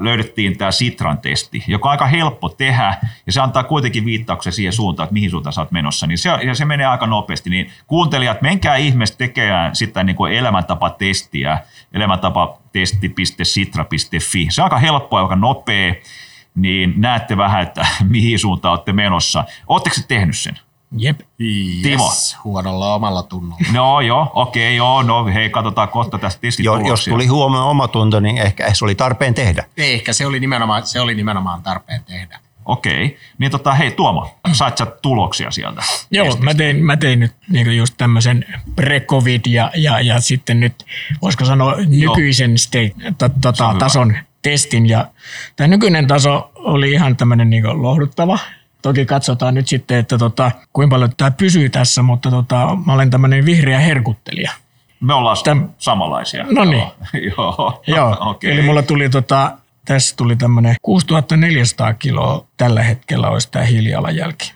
[0.00, 2.94] löydettiin tämä Sitran testi, joka on aika helppo tehdä,
[3.26, 6.28] ja se antaa kuitenkin viittauksen siihen suuntaan, että mihin suuntaan sä oot menossa, niin se,
[6.28, 7.50] ja se menee aika nopeasti.
[7.50, 11.58] Niin kuuntelijat, menkää ihmeessä tekemään sitä niin kuin elämäntapatestiä,
[11.92, 14.46] elämäntapatesti.sitra.fi.
[14.50, 15.94] Se on aika helppoa, aika nopea,
[16.54, 19.44] niin näette vähän, että mihin suuntaan olette menossa.
[19.66, 20.58] Oletteko tehnyt sen?
[20.96, 21.20] Jep.
[21.82, 22.04] Timo.
[22.04, 23.64] Yes, huonolla omalla tunnolla.
[23.72, 27.88] No joo, okei, okay, joo, no hei, katsotaan kohta tästä jo, Jos tuli huono oma
[27.88, 29.64] tunto, niin ehkä se oli tarpeen tehdä.
[29.76, 32.40] Ehkä se oli nimenomaan, se oli nimenomaan tarpeen tehdä.
[32.68, 35.82] Okei, niin tota, hei Tuomo, saat sä tuloksia sieltä?
[36.10, 38.44] Joo, mä tein, mä tein nyt niin just tämmöisen
[38.80, 40.74] pre-covid ja, ja, ja sitten nyt,
[41.22, 45.06] voisiko sanoa nykyisen state, tota, tason testin ja
[45.56, 48.38] tämä nykyinen taso oli ihan tämmöinen niin lohduttava,
[48.82, 53.10] Toki katsotaan nyt sitten, että tota, kuinka paljon tämä pysyy tässä, mutta tota, mä olen
[53.10, 54.52] tämmöinen vihreä herkuttelija.
[55.00, 55.68] Me ollaan Täm...
[55.78, 56.46] samanlaisia.
[56.50, 56.86] No niin.
[57.36, 57.82] Joo.
[57.86, 58.16] Joo.
[58.30, 58.50] okay.
[58.50, 59.52] Eli mulla tuli tota,
[59.88, 64.52] tässä tuli tämmöinen 6400 kiloa tällä hetkellä olisi tämä hiilijalanjälki.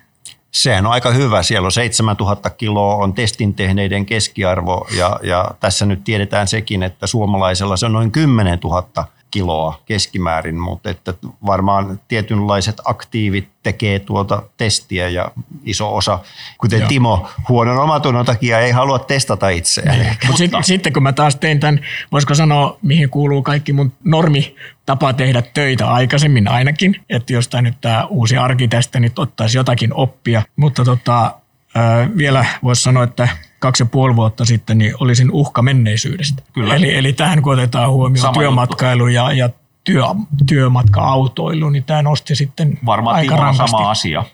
[0.50, 1.42] Sehän on aika hyvä.
[1.42, 7.06] Siellä on 7000 kiloa on testin tehneiden keskiarvo ja, ja tässä nyt tiedetään sekin, että
[7.06, 11.14] suomalaisella se on noin 10 000 kiloa keskimäärin, mutta että
[11.46, 15.30] varmaan tietynlaiset aktiivit tekee tuota testiä ja
[15.64, 16.18] iso osa,
[16.58, 16.88] kuten Joo.
[16.88, 19.98] Timo, huonon omatunnon takia ei halua testata itseään.
[19.98, 20.16] Niin.
[20.26, 21.80] Mutta sitten, sitten kun mä taas tein tämän,
[22.12, 24.56] voisiko sanoa, mihin kuuluu kaikki mun normi
[24.86, 29.58] tapa tehdä töitä aikaisemmin ainakin, että jos tämä nyt tämä uusi arki tästä nyt ottaisi
[29.58, 31.34] jotakin oppia, mutta tota,
[31.74, 33.28] ää, vielä voisi sanoa, että
[33.58, 36.42] kaksi ja puoli vuotta sitten, niin olisin uhka menneisyydestä.
[36.52, 36.74] Kyllä.
[36.74, 39.50] Eli, eli tähän kun otetaan huomioon Sama työmatkailu ja, ja
[39.84, 40.04] työ,
[40.46, 43.70] työmatka-autoilu, niin tämä nosti sitten Varmaan aika rankasti.
[43.70, 44.24] sama asia.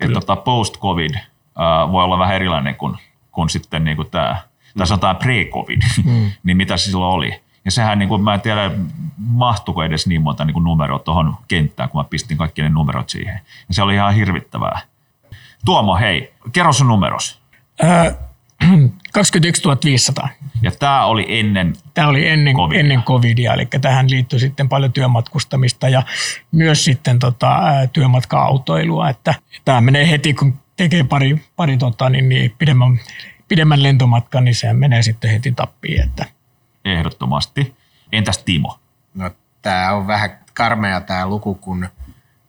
[0.00, 2.96] Että tota post-covid äh, voi olla vähän erilainen kuin,
[3.32, 4.36] kuin sitten niin kuin tämä,
[4.78, 6.30] tai sanotaan pre-covid, mm.
[6.44, 7.40] niin mitä se silloin oli.
[7.64, 8.70] Ja sehän, niin kuin, mä en tiedä,
[9.16, 13.40] mahtuuko edes niin monta niin numeroa tuohon kenttään, kun mä pistin kaikki ne numerot siihen.
[13.68, 14.80] Ja se oli ihan hirvittävää.
[15.64, 17.42] Tuomo, hei, kerro sun numeros.
[17.84, 18.14] Äh,
[19.12, 20.28] 21 500.
[20.62, 22.80] Ja tämä oli ennen, Tämä oli ennen, Covidia.
[22.80, 26.02] ennen covidia, eli tähän liittyy sitten paljon työmatkustamista ja
[26.52, 27.58] myös sitten tota,
[27.92, 29.08] työmatka-autoilua.
[29.08, 29.34] Että
[29.64, 33.00] tämä menee heti, kun tekee pari, pari tota, niin, niin pidemmän,
[33.48, 36.02] pidemmän lentomatkan, niin se menee sitten heti tappiin.
[36.02, 36.26] Että
[36.84, 37.74] ehdottomasti.
[38.12, 38.78] Entäs Timo?
[39.14, 39.30] No,
[39.62, 41.88] tämä on vähän karmea tämä luku, kun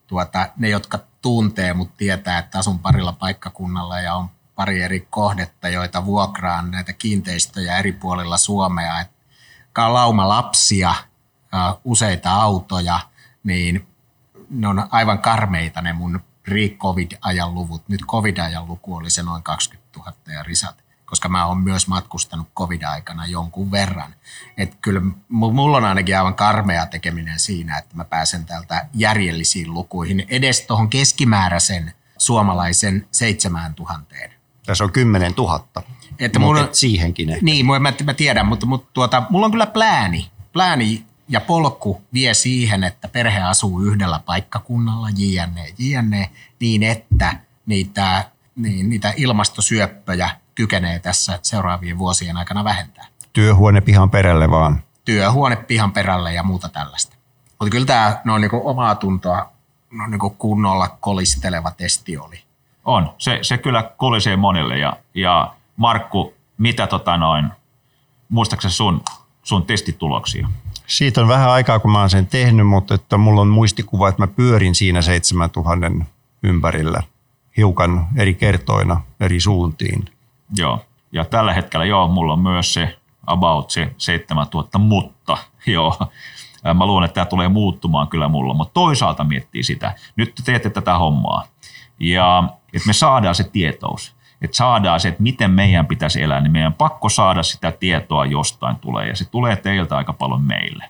[0.08, 5.70] tuota, ne, jotka tuntee mut tietää, että asun parilla paikkakunnalla ja on pari eri kohdetta,
[5.70, 9.02] joita vuokraan näitä kiinteistöjä eri puolilla Suomea.
[9.02, 9.12] Et
[9.74, 10.96] ka- lauma lapsia,
[11.84, 13.00] useita autoja,
[13.44, 13.88] niin
[14.50, 17.90] ne on aivan karmeita ne mun pre-covid-ajan luvut.
[17.90, 22.48] Nyt covid-ajan luku oli se noin 20 000 ja risat koska mä oon myös matkustanut
[22.56, 24.16] covid-aikana jonkun verran.
[24.58, 25.00] Et kyllä
[25.34, 30.62] mu- mulla on ainakin aivan karmea tekeminen siinä, että mä pääsen täältä järjellisiin lukuihin edes
[30.62, 34.16] tuohon keskimääräisen suomalaisen 7000.
[34.66, 35.66] Tässä on 10 000.
[36.20, 37.46] Että mulla- siihenkin ehkä.
[37.46, 40.32] Niin, mä, mä tiedän, mutta, mutta tuota, mulla on kyllä plääni.
[40.54, 46.30] Plääni ja polku vie siihen, että perhe asuu yhdellä paikkakunnalla, jne, jne,
[46.60, 53.06] niin että niitä, niin, niitä ilmastosyöppöjä kykenee tässä seuraavien vuosien aikana vähentää.
[53.34, 54.84] Työhuone pihan perälle vaan.
[55.06, 57.16] Työhuone pihan perälle ja muuta tällaista.
[57.60, 59.52] Mutta kyllä tämä no, niin omaa tuntoa
[59.92, 62.44] no, niin kunnolla kolisteleva testi oli.
[62.86, 63.14] On.
[63.18, 64.78] Se, se kyllä kolisee monille.
[64.78, 67.50] Ja, ja Markku, mitä tota noin,
[68.30, 69.04] muistaakseni sun,
[69.44, 70.48] sun testituloksia?
[70.88, 74.22] Siitä on vähän aikaa, kun mä oon sen tehnyt, mutta että mulla on muistikuva, että
[74.22, 75.92] mä pyörin siinä 7000
[76.44, 77.04] ympärillä
[77.58, 80.10] hiukan eri kertoina eri suuntiin.
[80.58, 80.86] Joo.
[81.12, 82.98] Ja tällä hetkellä joo, mulla on myös se
[83.28, 85.98] about se 7000, mutta joo,
[86.74, 89.96] mä luulen, että tämä tulee muuttumaan kyllä mulla, mutta toisaalta miettii sitä.
[90.16, 91.48] Nyt te teette tätä hommaa
[92.00, 92.44] ja
[92.74, 96.74] että me saadaan se tietous, että saadaan se, että miten meidän pitäisi elää, niin meidän
[96.74, 100.90] pakko saada sitä tietoa jostain tulee ja se tulee teiltä aika paljon meille.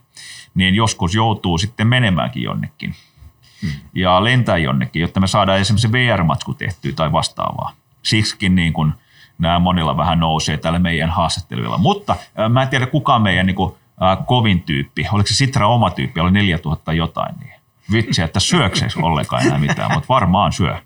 [0.55, 2.95] Niin joskus joutuu sitten menemäänkin jonnekin
[3.93, 7.71] ja lentää jonnekin, jotta me saadaan esimerkiksi VR-matsku tehtyä tai vastaavaa.
[8.03, 8.93] Siksikin niin kuin
[9.37, 11.77] nämä monilla vähän nousee täällä meidän haastatteluilla.
[11.77, 12.15] Mutta
[12.49, 16.19] mä en tiedä kuka meidän niin kuin, äh, kovin tyyppi, oliko se Sitra oma tyyppi,
[16.19, 17.35] oli 4000 jotain.
[17.39, 17.53] Niin.
[17.91, 20.77] Vitsi, että syökseekö ollenkaan enää mitään, mutta varmaan syö.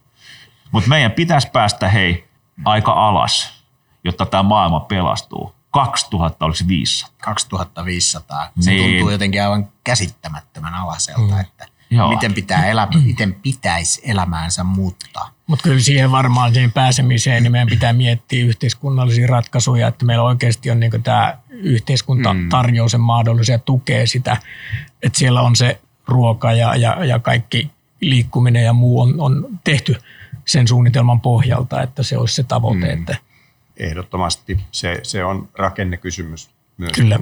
[0.71, 2.27] Mutta meidän pitäisi päästä hei
[2.65, 3.63] aika alas,
[4.03, 5.55] jotta tämä maailma pelastuu.
[5.71, 7.15] 2000 olisi 500.
[7.23, 8.49] 2500.
[8.59, 8.91] Se Niin.
[8.91, 11.39] tuntuu jotenkin aivan käsittämättömän alaselta, mm.
[11.39, 12.09] että Joo.
[12.09, 15.33] miten, pitää elä, miten pitäisi elämäänsä muuttaa.
[15.47, 20.71] Mutta kyllä siihen varmaan siihen pääsemiseen niin meidän pitää miettiä yhteiskunnallisia ratkaisuja, että meillä oikeasti
[20.71, 22.49] on niin tämä yhteiskunta mm.
[22.49, 24.37] tarjoaa sen mahdollisia ja tukee sitä,
[25.01, 27.71] että siellä on se ruoka ja, ja, ja kaikki
[28.01, 29.95] liikkuminen ja muu on, on tehty
[30.45, 32.95] sen suunnitelman pohjalta, että se olisi se tavoite.
[32.95, 32.99] Mm.
[32.99, 33.15] Että
[33.77, 36.91] Ehdottomasti se, se on rakennekysymys myös.
[36.91, 37.19] Kyllä.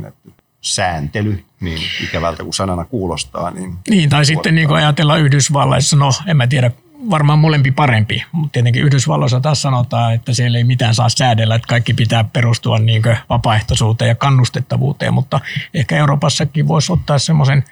[0.75, 3.51] Sääntely, niin ikävältä kuin sanana kuulostaa.
[3.51, 6.71] Niin Niin, tai sitten niin kuin ajatellaan Yhdysvalloissa, no en mä tiedä,
[7.09, 11.67] varmaan molempi parempi, mutta tietenkin Yhdysvalloissa taas sanotaan, että siellä ei mitään saa säädellä, että
[11.67, 15.39] kaikki pitää perustua niin vapaaehtoisuuteen ja kannustettavuuteen, mutta
[15.73, 17.63] ehkä Euroopassakin voisi ottaa semmoisen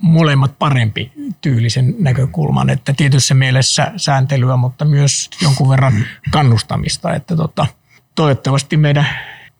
[0.00, 7.66] molemmat parempi tyylisen näkökulman, että tietyssä mielessä sääntelyä, mutta myös jonkun verran kannustamista, että tota,
[8.14, 9.06] toivottavasti meidän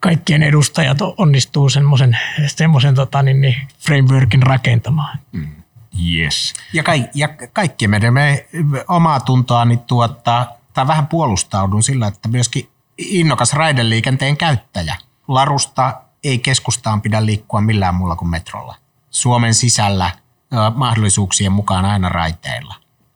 [0.01, 5.19] kaikkien edustajat onnistuu semmoisen, semmoisen tota, niin, niin frameworkin rakentamaan.
[6.11, 6.55] Yes.
[6.73, 8.47] Ja, kai, ja kaikki meidän me,
[8.89, 12.69] omaa tuntoani tuottaa, tai vähän puolustaudun sillä, että myöskin
[12.99, 14.97] innokas raideliikenteen käyttäjä.
[15.29, 18.77] Larusta ei keskustaan pidä liikkua millään muulla kuin metrolla.
[19.11, 20.11] Suomen sisällä
[20.53, 22.75] ö, mahdollisuuksien mukaan aina raiteilla.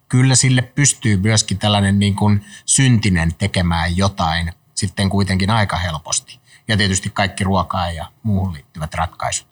[0.08, 6.39] Kyllä sille pystyy myöskin tällainen niin kuin syntinen tekemään jotain sitten kuitenkin aika helposti.
[6.70, 9.46] Ja tietysti kaikki ruokaan ja muuhun liittyvät ratkaisut.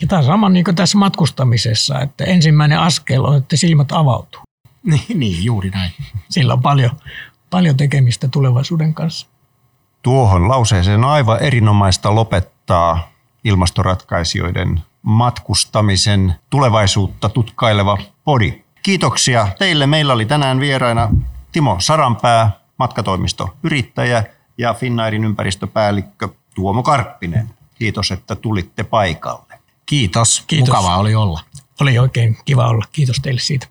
[0.00, 4.40] Ja tämä on sama niin kuin tässä matkustamisessa, että ensimmäinen askel on, että silmät avautuu.
[4.82, 5.92] Niin, niin juuri näin.
[6.30, 6.90] Sillä on paljon,
[7.50, 9.26] paljon tekemistä tulevaisuuden kanssa.
[10.02, 13.10] Tuohon lauseeseen on aivan erinomaista lopettaa
[13.44, 18.64] ilmastoratkaisijoiden matkustamisen tulevaisuutta tutkaileva podi.
[18.82, 19.86] Kiitoksia teille.
[19.86, 21.08] Meillä oli tänään vieraina
[21.52, 24.24] Timo Saranpää, matkatoimisto yrittäjä
[24.60, 27.50] ja Finnairin ympäristöpäällikkö Tuomo Karppinen.
[27.74, 29.58] Kiitos, että tulitte paikalle.
[29.86, 30.44] Kiitos.
[30.46, 30.68] Kiitos.
[30.68, 31.40] Mukavaa oli olla.
[31.80, 32.84] Oli oikein kiva olla.
[32.92, 33.66] Kiitos teille siitä.